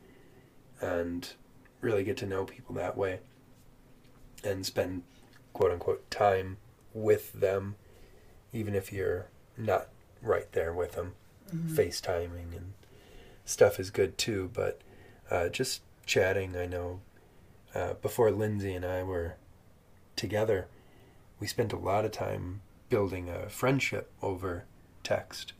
[0.80, 1.32] and
[1.80, 3.18] really get to know people that way
[4.44, 5.02] and spend
[5.52, 6.58] quote unquote time
[6.92, 7.76] with them
[8.52, 9.88] even if you're not
[10.22, 11.14] right there with them
[11.54, 11.76] Mm-hmm.
[11.76, 12.72] facetiming and
[13.44, 14.80] stuff is good too but
[15.30, 16.98] uh, just chatting i know
[17.72, 19.36] uh, before lindsay and i were
[20.16, 20.66] together
[21.40, 24.64] we spent a lot of time building a friendship over
[25.02, 25.52] text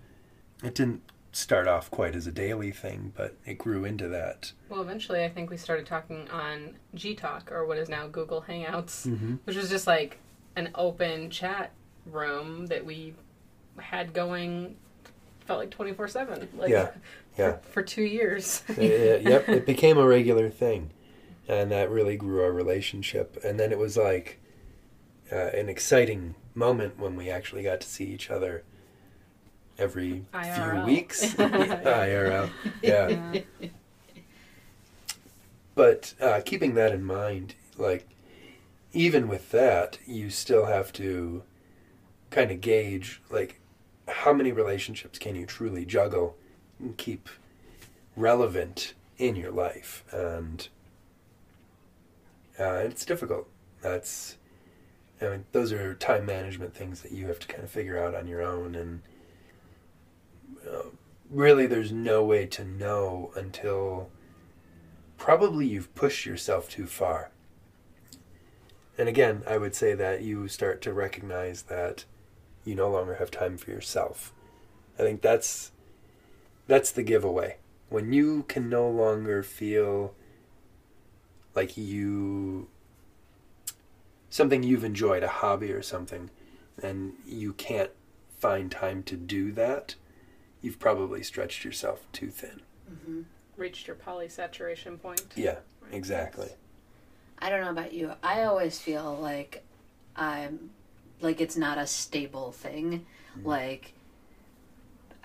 [0.62, 4.80] it didn't start off quite as a daily thing but it grew into that Well,
[4.80, 9.06] eventually, I think we started talking on G Talk, or what is now Google Hangouts,
[9.06, 9.34] mm-hmm.
[9.44, 10.18] which was just like
[10.56, 11.72] an open chat
[12.06, 13.14] room that we
[13.78, 14.76] had going.
[15.40, 16.48] Felt like twenty four seven.
[16.56, 16.90] Like Yeah,
[17.38, 17.58] yeah.
[17.58, 18.64] For, for two years.
[18.78, 20.90] Yep, it became a regular thing,
[21.46, 23.38] and that really grew our relationship.
[23.44, 24.40] And then it was like
[25.30, 28.62] uh, an exciting moment when we actually got to see each other
[29.78, 31.24] every few weeks.
[31.34, 32.50] IRL,
[32.82, 33.08] yeah.
[33.60, 33.68] Yeah.
[35.74, 38.08] But uh, keeping that in mind, like
[38.92, 41.42] even with that, you still have to
[42.30, 43.60] kind of gauge like
[44.08, 46.36] how many relationships can you truly juggle
[46.78, 47.28] and keep
[48.16, 50.68] relevant in your life, and
[52.58, 53.48] uh, it's difficult.
[53.82, 54.36] That's
[55.20, 58.14] I mean, those are time management things that you have to kind of figure out
[58.14, 59.02] on your own, and
[60.68, 60.88] uh,
[61.30, 64.10] really, there's no way to know until
[65.16, 67.30] probably you've pushed yourself too far.
[68.98, 72.04] And again, I would say that you start to recognize that
[72.64, 74.32] you no longer have time for yourself.
[74.98, 75.72] I think that's
[76.66, 77.56] that's the giveaway.
[77.88, 80.14] When you can no longer feel
[81.54, 82.68] like you
[84.36, 86.30] something you've enjoyed, a hobby or something,
[86.82, 87.90] and you can't
[88.38, 89.94] find time to do that,
[90.60, 92.60] you've probably stretched yourself too thin.
[92.92, 93.22] Mm-hmm.
[93.56, 95.24] Reached your polysaturation point.
[95.34, 95.56] Yeah,
[95.90, 96.50] exactly.
[97.38, 98.12] I don't know about you.
[98.22, 99.64] I always feel like
[100.14, 100.70] I'm
[101.22, 103.06] like it's not a stable thing.
[103.38, 103.44] Mm.
[103.46, 103.94] Like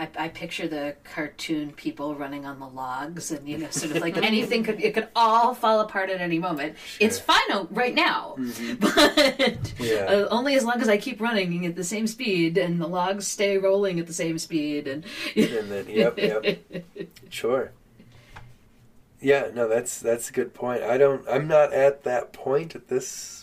[0.02, 4.02] I, I picture the cartoon people running on the logs, and you know, sort of
[4.02, 6.76] like anything could it could all fall apart at any moment.
[7.00, 7.26] It's Sure.
[7.36, 8.80] fine right now, Mhm.
[8.80, 10.06] but Yeah.
[10.06, 13.28] uh, only as long as I keep running at the same speed and the logs
[13.28, 14.88] stay rolling at the same speed.
[14.88, 16.46] And And then, yep, yep.
[17.30, 17.72] Sure.
[19.22, 20.82] Yeah, no, that's that's a good point.
[20.82, 21.24] I don't.
[21.30, 23.41] I'm not at that point at this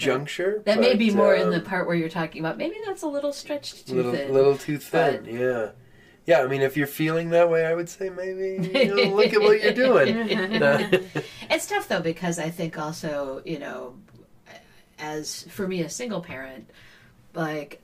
[0.00, 0.62] juncture.
[0.64, 2.56] that may be more in um, the part where you're talking about.
[2.58, 4.32] Maybe that's a little stretched too little thin.
[4.32, 5.22] little too thin.
[5.24, 5.70] but- Yeah,
[6.26, 6.42] yeah.
[6.42, 9.40] I mean, if you're feeling that way, I would say maybe you know, look at
[9.40, 11.08] what you're doing.
[11.52, 13.94] It's tough though because I think also you know,
[14.98, 16.70] as for me, a single parent,
[17.34, 17.80] like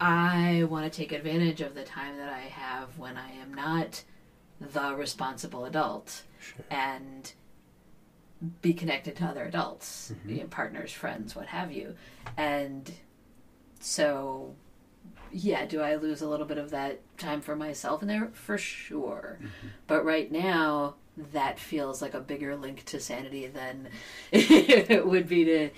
[0.00, 4.02] I want to take advantage of the time that I have when I am not
[4.60, 6.64] the responsible adult Sure.
[6.70, 7.32] and
[8.62, 10.30] be connected to other adults, Mhm.
[10.30, 11.94] you know, partners, friends, what have you,
[12.36, 12.92] and
[13.80, 14.54] so.
[15.36, 18.28] Yeah, do I lose a little bit of that time for myself in there?
[18.34, 19.40] For sure.
[19.88, 20.94] But right now,
[21.32, 23.88] that feels like a bigger link to sanity than
[24.32, 25.70] it would be to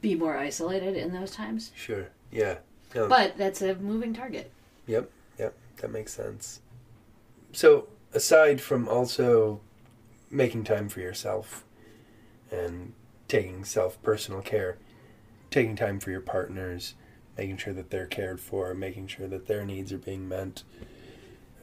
[0.00, 1.70] be more isolated in those times.
[1.76, 2.08] Sure.
[2.32, 2.58] Yeah.
[2.92, 4.50] No, But that's a moving target.
[4.88, 5.08] Yep,
[5.38, 6.60] yep, that makes sense.
[7.52, 9.60] So, aside from also
[10.28, 11.62] making time for yourself
[12.54, 12.92] and
[13.28, 14.78] taking self personal care,
[15.50, 16.94] taking time for your partners,
[17.36, 20.62] making sure that they're cared for, making sure that their needs are being met,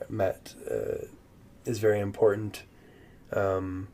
[0.10, 1.06] met uh,
[1.66, 2.64] is very important.
[3.34, 3.88] Um,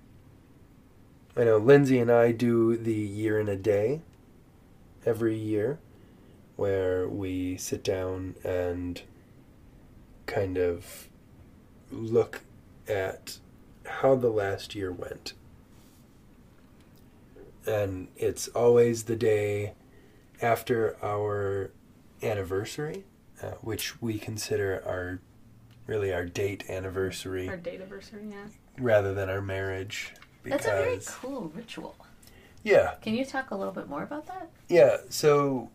[1.36, 4.02] I know Lindsay and I do the year in a day
[5.06, 5.80] every year
[6.56, 9.00] where we sit down and
[10.26, 11.08] kind of
[11.92, 12.42] look
[12.88, 13.38] at
[13.86, 15.34] how the last year went.
[17.68, 19.74] And it's always the day
[20.42, 21.72] after our
[22.24, 23.04] anniversary,
[23.44, 25.20] uh, which we consider our
[25.86, 28.48] really our date anniversary Our date anniversary, yeah.
[28.78, 30.14] rather than our marriage.
[30.44, 31.96] That's a very cool ritual.
[32.64, 34.50] Yeah, Can you talk a little bit more about that?
[34.68, 35.70] Yeah, so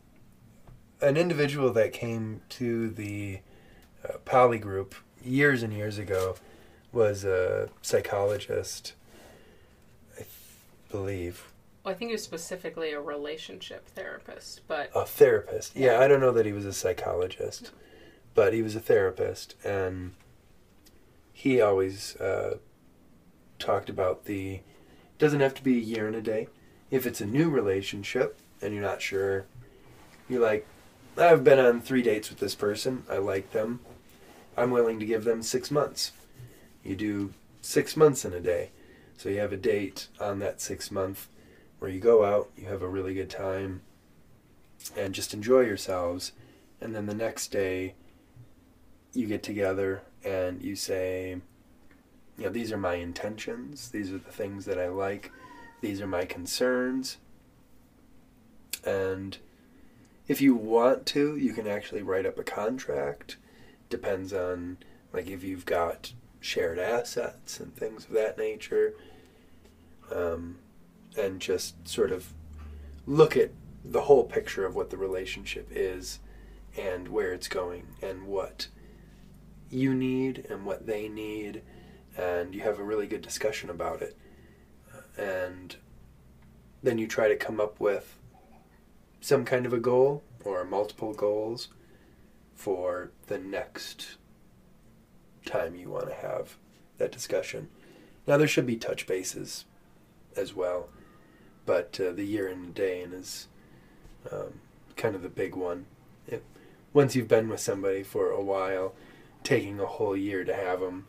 [1.00, 3.40] an individual that came to the
[4.06, 6.34] uh, poly group years and years ago
[6.92, 8.92] was a psychologist,
[10.14, 10.28] I th-
[10.90, 11.51] believe.
[11.84, 15.74] Well, I think he was specifically a relationship therapist, but A therapist.
[15.74, 16.00] Yeah, Yeah.
[16.00, 17.72] I don't know that he was a psychologist,
[18.34, 20.12] but he was a therapist, and
[21.32, 22.58] he always uh,
[23.58, 24.54] talked about the.
[24.54, 26.48] It doesn't have to be a year and a day.
[26.90, 29.46] If it's a new relationship and you're not sure,
[30.28, 30.66] you're like,
[31.16, 33.04] I've been on three dates with this person.
[33.10, 33.80] I like them.
[34.56, 36.12] I'm willing to give them six months.
[36.84, 38.70] You do six months in a day.
[39.16, 41.28] So you have a date on that six month
[41.82, 43.82] where you go out, you have a really good time,
[44.96, 46.30] and just enjoy yourselves.
[46.80, 47.94] And then the next day,
[49.12, 51.40] you get together and you say,
[52.38, 55.32] you know, these are my intentions, these are the things that I like,
[55.80, 57.16] these are my concerns.
[58.86, 59.36] And
[60.28, 63.38] if you want to, you can actually write up a contract.
[63.90, 64.78] Depends on,
[65.12, 68.94] like, if you've got shared assets and things of that nature.
[70.14, 70.58] Um,
[71.16, 72.32] and just sort of
[73.06, 73.50] look at
[73.84, 76.20] the whole picture of what the relationship is
[76.78, 78.68] and where it's going and what
[79.70, 81.62] you need and what they need
[82.16, 84.16] and you have a really good discussion about it.
[85.16, 85.76] And
[86.82, 88.18] then you try to come up with
[89.20, 91.68] some kind of a goal or multiple goals
[92.54, 94.16] for the next
[95.44, 96.56] time you want to have
[96.98, 97.68] that discussion.
[98.26, 99.64] Now there should be touch bases
[100.36, 100.88] as well
[101.66, 103.48] but uh, the year and a day and is
[104.30, 104.60] um,
[104.96, 105.86] kind of the big one.
[106.26, 106.44] It,
[106.92, 108.94] once you've been with somebody for a while,
[109.44, 111.06] taking a whole year to have them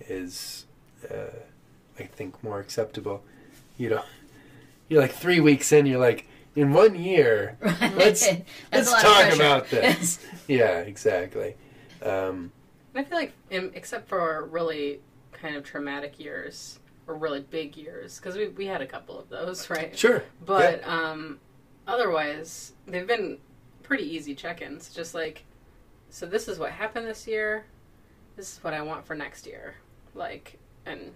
[0.00, 0.66] is,
[1.10, 1.36] uh,
[1.98, 3.22] I think, more acceptable.
[3.78, 4.02] You know,
[4.88, 8.28] you're like three weeks in, you're like, in one year, let's
[8.70, 10.18] let's a lot of talk about this.
[10.48, 11.56] yeah, exactly.
[12.02, 12.52] Um,
[12.94, 15.00] I feel like, except for really
[15.32, 19.28] kind of traumatic years or really big years, because we we had a couple of
[19.28, 19.96] those, right?
[19.96, 21.38] sure, But um,
[21.86, 23.38] otherwise, they've been
[23.82, 24.94] pretty easy check-ins.
[24.94, 25.44] Just like,
[26.10, 27.64] so this is what happened this year.
[28.36, 29.74] This is what I want for next year.
[30.14, 31.12] Like, and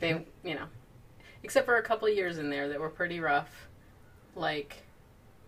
[0.00, 0.66] they, you know,
[1.42, 3.68] except for a couple of years in there that were pretty rough.
[4.34, 4.82] Like,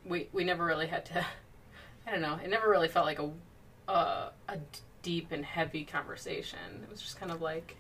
[0.05, 1.25] we we never really had to.
[2.07, 2.39] I don't know.
[2.43, 3.31] It never really felt like a
[3.89, 4.63] uh, a d-
[5.03, 6.59] deep and heavy conversation.
[6.83, 7.77] It was just kind of like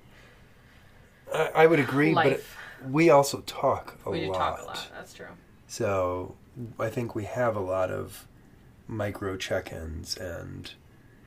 [1.35, 2.57] I, I would agree, life.
[2.83, 4.33] but we also talk a we lot.
[4.33, 4.89] do talk a lot.
[4.95, 5.26] That's true.
[5.66, 6.35] So
[6.78, 8.26] I think we have a lot of
[8.89, 10.72] micro check-ins and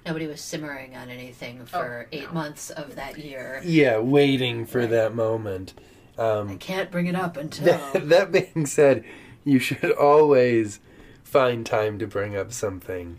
[0.06, 2.34] Nobody was simmering on anything for Oh, eight no.
[2.34, 3.62] months of that year.
[3.64, 4.90] yeah, waiting for Right.
[4.90, 5.74] that moment.
[6.18, 7.66] I Um, can't bring it up until.
[7.94, 9.06] that, that being said,
[9.46, 10.82] you should always
[11.24, 13.18] find time to bring up something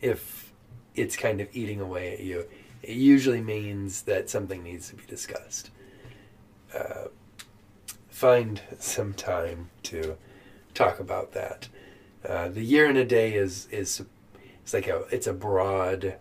[0.00, 0.52] if
[0.96, 2.46] it's kind of eating away at you.
[2.82, 5.70] It usually means that something needs to be discussed.
[6.74, 7.08] Uh,
[8.08, 10.16] find some time to
[10.72, 11.68] talk about that.
[12.26, 14.02] Uh, the year and a day is is
[14.62, 16.16] it's like a it's a broad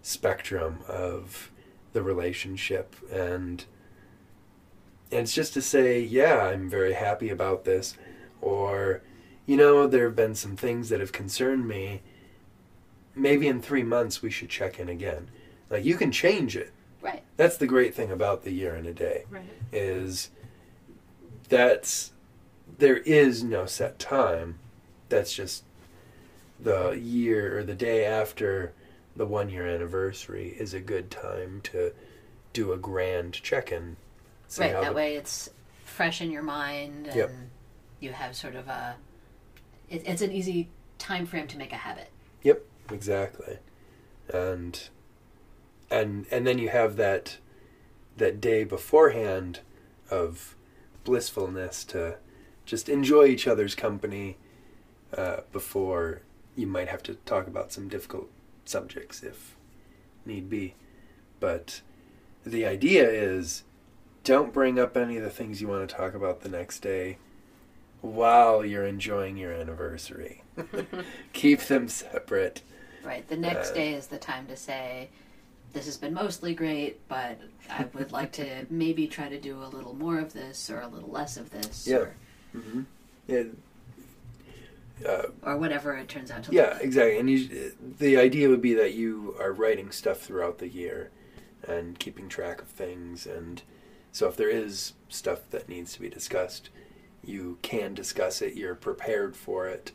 [0.00, 1.50] spectrum of
[1.92, 3.64] the relationship and
[5.12, 7.98] and it's just to say, yeah, I'm very happy about this,
[8.40, 9.02] or,
[9.44, 12.00] you know, there have been some things that have concerned me.
[13.14, 15.30] Maybe in three months we should check in again.
[15.68, 16.72] Like you can change it.
[17.02, 17.22] Right.
[17.36, 19.44] That's the great thing about the year and a day Right.
[19.72, 20.30] is
[21.48, 22.12] that's
[22.78, 24.58] there is no set time.
[25.08, 25.64] That's just
[26.58, 28.72] the year or the day after
[29.16, 31.92] the one year anniversary is a good time to
[32.52, 33.96] do a grand check in.
[34.58, 34.72] right.
[34.72, 35.50] That way it's
[35.84, 37.30] fresh in your mind and Yep.
[38.00, 38.96] you have sort of a.
[39.90, 42.08] It, it's an easy time frame to make a habit.
[42.42, 43.58] Yep, exactly.
[44.32, 44.88] And
[45.92, 47.38] and and then you have that
[48.16, 49.60] that day beforehand
[50.10, 50.56] of
[51.04, 52.16] blissfulness to
[52.64, 54.36] just enjoy each other's company
[55.16, 56.22] uh, before
[56.56, 58.28] you might have to talk about some difficult
[58.64, 59.56] subjects if
[60.24, 60.74] need be.
[61.40, 61.80] But
[62.44, 63.64] the idea is
[64.24, 67.18] don't bring up any of the things you want to talk about the next day
[68.00, 70.42] while you're enjoying your anniversary.
[71.32, 72.62] Keep them separate.
[73.04, 73.26] Right.
[73.28, 75.08] The next Uh, day is the time to say,
[75.72, 77.38] this has been mostly great, but
[77.70, 80.86] I would like to maybe try to do a little more of this or a
[80.86, 81.96] little less of this Yeah.
[81.96, 82.14] or,
[82.52, 82.82] hmm
[83.26, 83.44] Yeah,
[85.06, 86.82] uh, or whatever it turns out to yeah, like.
[86.82, 87.18] exactly.
[87.18, 91.10] And you, the idea would be that you are writing stuff throughout the year
[91.66, 93.26] and keeping track of things.
[93.26, 93.62] And
[94.12, 96.68] so if there is stuff that needs to be discussed,
[97.24, 98.54] you can discuss it.
[98.54, 99.92] You're prepared for it.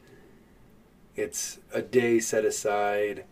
[1.15, 3.25] It's a day set aside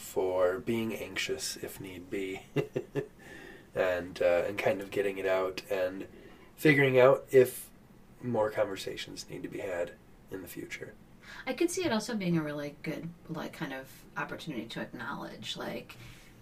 [0.00, 2.40] for being anxious if need be,
[3.74, 6.06] and uh, and kind of getting it out and
[6.56, 7.68] figuring out if
[8.22, 9.92] more conversations need to be had
[10.30, 10.94] in the future.
[11.46, 13.86] I could see it also being a really good, like, kind of
[14.16, 15.96] opportunity to acknowledge, like,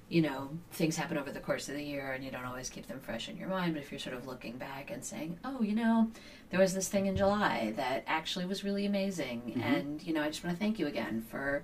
[0.09, 2.87] you know, things happen over the course of the year and you don't always keep
[2.89, 5.61] them fresh in your mind, but if you're sort of looking back and saying, oh,
[5.63, 6.11] you know,
[6.51, 9.61] there was this thing in July that actually was really amazing, Mm-hmm.
[9.63, 11.63] and, you know, I just want to thank you again for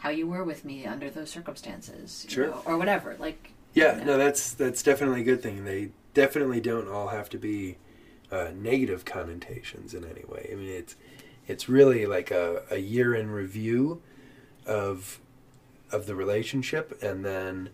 [0.00, 2.46] how you were with me under those circumstances, you Sure.
[2.48, 3.16] know, or whatever.
[3.18, 4.04] Like, Yeah, Yeah.
[4.04, 5.64] no, that's that's definitely a good thing.
[5.64, 7.76] They definitely don't all have to be
[8.32, 10.48] uh, negative connotations in any way.
[10.52, 10.96] I mean, it's
[11.46, 14.02] it's really like a, a year in review
[14.66, 15.20] of
[15.92, 17.70] of the relationship, and then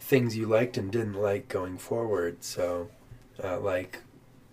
[0.00, 2.42] things you liked and didn't like going forward.
[2.42, 2.88] So,
[3.42, 4.00] uh, like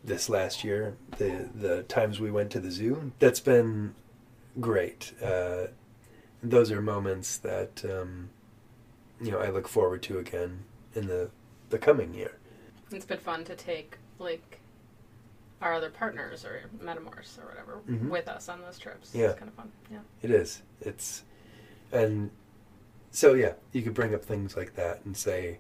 [0.04, 3.96] this last year, the the times we went to the zoo, that's been
[4.60, 5.14] great.
[5.22, 5.68] Uh,
[6.44, 8.30] those are moments that um,
[9.22, 11.30] you know I look forward to again in the
[11.70, 12.38] the coming year.
[12.92, 14.60] It's been fun to take like
[15.62, 18.10] our other partners or metamors or whatever Mhm.
[18.10, 19.12] with us on those trips.
[19.16, 19.30] Yeah.
[19.30, 19.72] It's kind of fun.
[19.90, 20.00] Yeah.
[20.22, 20.62] It is.
[20.82, 21.24] It's
[21.92, 22.32] and
[23.12, 25.60] so yeah, you could bring up things like that and say,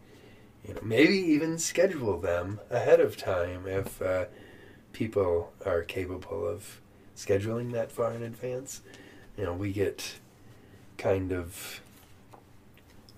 [0.67, 4.25] you know, maybe even schedule them ahead of time if uh,
[4.91, 6.81] people are capable of
[7.15, 8.81] scheduling that far in advance.
[9.38, 10.15] You know, we get
[11.04, 11.82] kind of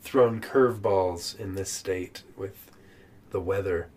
[0.01, 2.71] thrown curveballs in this state with
[3.29, 3.89] the weather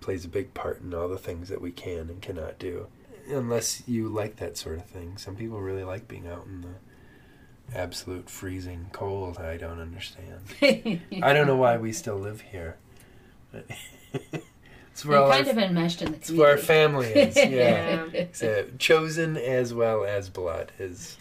[0.00, 2.88] plays a big part in all the things that we can and cannot do
[3.28, 5.16] unless you like that sort of thing.
[5.16, 9.38] Some people really like being out in the absolute freezing cold.
[9.38, 10.40] I don't understand.
[10.62, 12.76] I don't know why we still live here.
[13.50, 13.66] But
[14.92, 17.34] it's where, You're all kind our, of enmeshed in the it's where our family is.
[17.50, 18.04] Yeah.
[18.12, 18.24] Yeah.
[18.32, 21.16] So, uh, chosen as well as blood is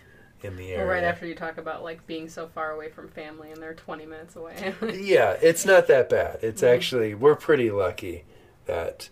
[0.45, 0.91] in the Well, area.
[0.91, 4.05] right after you talk about like being so far away from family and they're 20
[4.05, 4.73] minutes away.
[4.93, 6.39] yeah, it's not that bad.
[6.41, 6.73] It's Mhm.
[6.73, 8.23] actually we're pretty lucky
[8.65, 9.09] that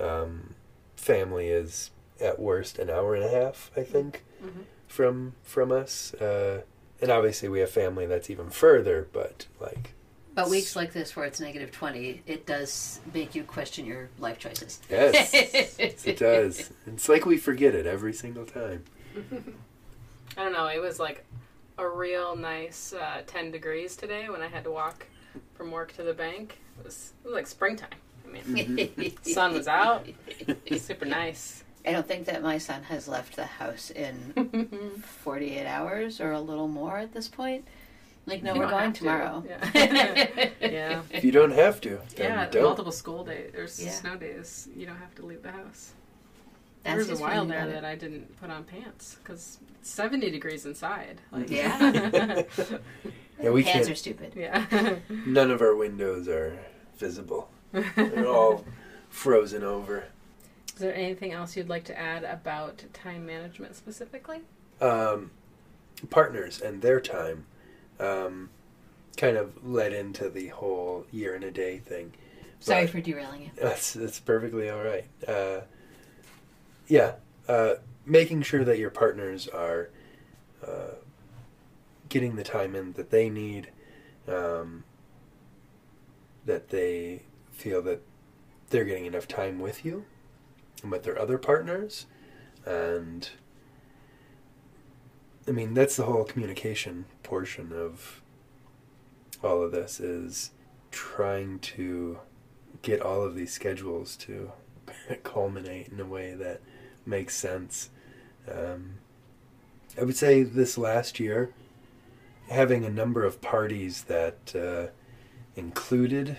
[0.00, 0.54] um,
[0.96, 1.90] family is
[2.20, 4.64] at worst an hour and a half, I think, Mhm.
[4.86, 6.14] from from us.
[6.14, 6.62] Uh,
[7.00, 9.94] and obviously we have family that's even further, but like
[10.34, 14.38] But weeks like this, where it's negative 20, it does make you question your life
[14.38, 14.80] choices.
[14.88, 15.32] yes,
[16.04, 16.70] it does.
[16.86, 18.84] It's like we forget it every single time.
[20.38, 20.68] I don't know.
[20.68, 21.24] It was like
[21.78, 25.06] a real nice uh, 10 degrees today when I had to walk
[25.54, 26.58] from work to the bank.
[26.78, 27.88] It was, it was like springtime.
[28.24, 30.06] I mean, sun was out.
[30.28, 31.64] It was super nice.
[31.86, 36.40] I don't think that my son has left the house in 48 hours or a
[36.40, 37.66] little more at this point.
[38.26, 38.98] Like, no, You we're going have to.
[39.00, 39.44] tomorrow.
[39.48, 40.50] Yeah.
[40.60, 41.02] yeah.
[41.10, 42.62] If you don't have to, then Yeah, don't.
[42.64, 43.90] multiple school days or Yeah.
[43.92, 44.68] snow days.
[44.76, 45.92] You don't have to leave the house.
[46.96, 50.30] That's there was a while there that I didn't put on pants because it's 70
[50.30, 51.20] degrees inside.
[51.32, 52.42] Like, Yeah.
[53.40, 53.90] Yeah, we Hands can't.
[53.90, 54.32] are stupid.
[54.34, 54.96] yeah.
[55.08, 56.58] None of our windows are
[56.96, 57.48] visible.
[57.72, 58.64] They're all
[59.10, 60.06] frozen over.
[60.74, 64.40] Is there anything else you'd like to add about time management specifically?
[64.80, 65.30] um,
[66.10, 67.46] partners and their time
[68.00, 68.50] um,
[69.16, 72.12] kind of led into the whole year and a day thing.
[72.60, 73.50] Sorry But for derailing you.
[73.60, 75.04] That's, that's perfectly all right.
[75.28, 75.60] Uh,
[76.88, 77.14] yeah,
[77.46, 77.74] uh,
[78.04, 79.90] making sure that your partners are
[80.66, 80.94] uh,
[82.08, 83.70] getting the time in that they need,
[84.26, 84.84] um,
[86.46, 87.22] that they
[87.52, 88.02] feel that
[88.70, 90.04] they're getting enough time with you
[90.82, 92.06] and with their other partners,
[92.64, 93.30] and
[95.46, 98.22] I mean that's the whole communication portion of
[99.42, 100.50] all of this is
[100.90, 102.18] trying to
[102.82, 104.52] get all of these schedules to
[105.22, 106.60] culminate in a way that
[107.08, 107.90] makes sense.
[108.50, 108.98] Um,
[110.00, 111.52] I would say this last year,
[112.48, 114.88] having a number of parties that uh,
[115.56, 116.38] included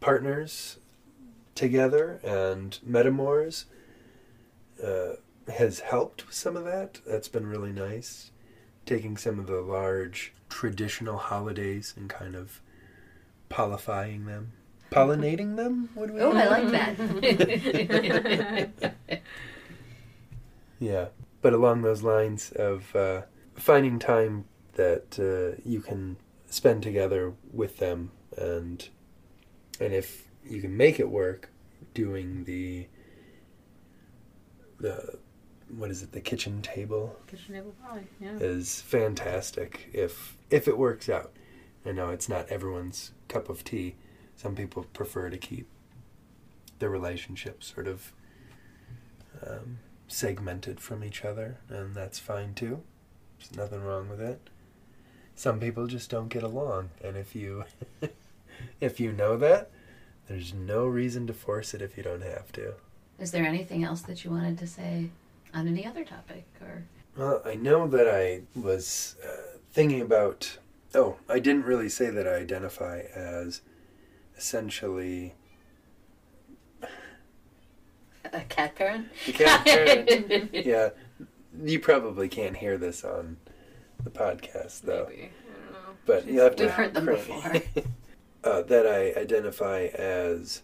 [0.00, 0.78] partners
[1.54, 3.64] together and metamors
[4.82, 5.14] uh,
[5.52, 7.00] has helped with some of that.
[7.06, 8.30] That's been really nice.
[8.84, 12.60] Taking some of the large traditional holidays and kind of
[13.48, 14.52] pollifying them.
[14.90, 15.90] Pollinating them?
[15.96, 16.20] Would we?
[16.20, 19.02] Oh, I like that.
[20.78, 21.06] Yeah,
[21.42, 23.22] but along those lines of uh,
[23.54, 26.16] finding time that uh, you can
[26.46, 28.88] spend together with them, and
[29.80, 31.50] and if you can make it work,
[31.94, 32.86] doing the
[34.78, 35.18] the
[35.68, 38.36] what is it, the kitchen table Kitchen table poly, yeah.
[38.36, 41.32] is fantastic if if it works out.
[41.84, 43.94] I know it's not everyone's cup of tea.
[44.34, 45.68] Some people prefer to keep
[46.78, 48.12] their relationship sort of
[49.46, 52.82] um, segmented from each other, and that's fine too.
[53.38, 54.40] There's nothing wrong with it.
[55.34, 57.64] some people just don't get along, and if you
[58.80, 59.70] if you know that,
[60.28, 62.74] there's no reason to force it if you don't have to.
[63.18, 65.10] Is there anything else that you wanted to say
[65.54, 66.84] on any other topic or
[67.16, 70.58] Well, I know that I was uh, thinking about.
[70.94, 73.60] Oh, I didn't really say that I identify as
[74.36, 75.34] essentially
[78.32, 79.08] a cat parent?
[79.26, 80.50] a cat parent.
[80.52, 80.90] yeah,
[81.62, 83.36] you probably can't hear this on
[84.02, 85.06] the podcast though.
[85.08, 85.22] Maybe.
[85.22, 85.94] I don't know.
[86.04, 87.52] But you have to We've heard them before.
[88.44, 90.62] uh, that I identify as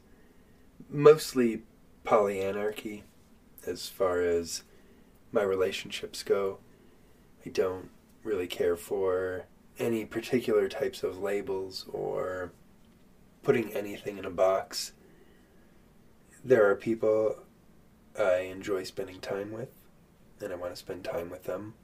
[0.89, 1.63] mostly
[2.05, 3.03] polyanarchy
[3.67, 4.63] as far as
[5.33, 6.59] my relationships go.
[7.45, 7.91] I don't
[8.23, 9.47] really care for
[9.79, 12.53] any particular types of labels or
[13.43, 14.93] putting anything in a box.
[16.45, 17.37] There are people
[18.19, 19.71] I enjoy spending time with,
[20.41, 21.75] and I want to spend time with them.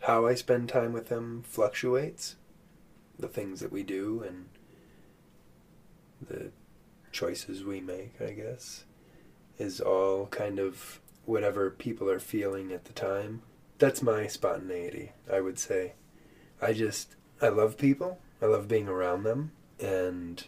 [0.00, 2.36] How I spend time with them fluctuates.
[3.18, 4.46] The things that we do and
[6.28, 6.50] the
[7.12, 8.84] choices we make, I guess,
[9.58, 13.42] is all kind of whatever people are feeling at the time.
[13.78, 15.94] That's my spontaneity, I would say.
[16.60, 20.44] I just, I love people, I love being around them, and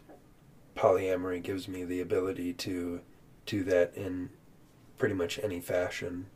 [0.77, 3.01] polyamory gives me the ability to
[3.45, 4.31] do that in
[4.99, 6.27] pretty much any fashion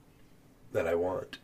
[0.72, 1.38] that I want.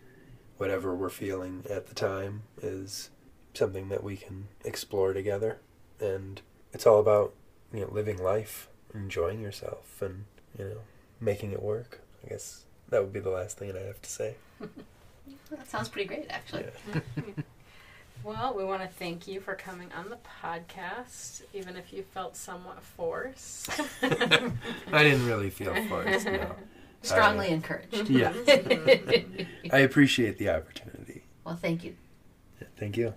[0.57, 3.11] Whatever we're feeling at the time is
[3.55, 5.59] something that we can explore together.
[6.01, 6.41] And
[6.73, 7.35] it's all about
[7.73, 10.25] you know, living life, enjoying yourself, and
[10.59, 10.81] you know,
[11.21, 12.01] making it work.
[12.25, 14.37] I guess that would be the last thing that I have to say.
[15.51, 16.67] That sounds pretty great, actually.
[16.93, 17.01] Yeah.
[18.25, 22.37] Well, we want to thank you for coming on the podcast, even if you felt
[22.37, 23.71] somewhat forced.
[24.03, 26.27] I didn't really feel forced.
[26.27, 26.57] No.
[27.03, 28.11] Strongly uh, encouraged.
[28.11, 28.33] Yeah,
[29.73, 31.25] I appreciate the opportunity.
[31.45, 31.97] Well, thank you.
[32.77, 33.15] Thank you.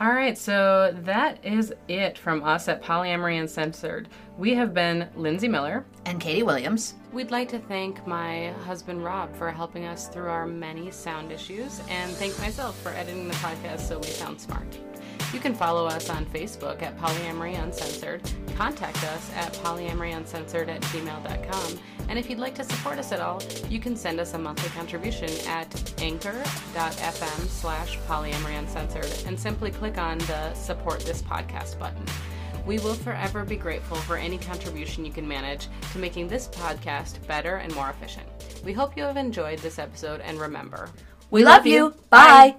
[0.00, 4.08] All right, so that is it from us at Polyamory Uncensored.
[4.36, 5.84] We have been Lindsay Miller.
[6.04, 6.94] And Katie Williams.
[7.12, 11.80] We'd like to thank my husband Rob for helping us through our many sound issues,
[11.88, 14.78] and thank myself for editing the podcast so we sound smart.
[15.32, 18.22] You can follow us on Facebook at Polyamory Uncensored,
[18.56, 23.42] contact us at polyamoryuncensored at gmail.com, and if you'd like to support us at all,
[23.68, 29.98] you can send us a monthly contribution at anchor.fm slash polyamory uncensored and simply click
[29.98, 32.04] on the support this podcast button.
[32.66, 37.26] We will forever be grateful for any contribution you can manage to making this podcast
[37.26, 38.28] better and more efficient.
[38.62, 40.90] We hope you have enjoyed this episode and remember,
[41.30, 41.94] We love you.
[42.10, 42.58] Bye.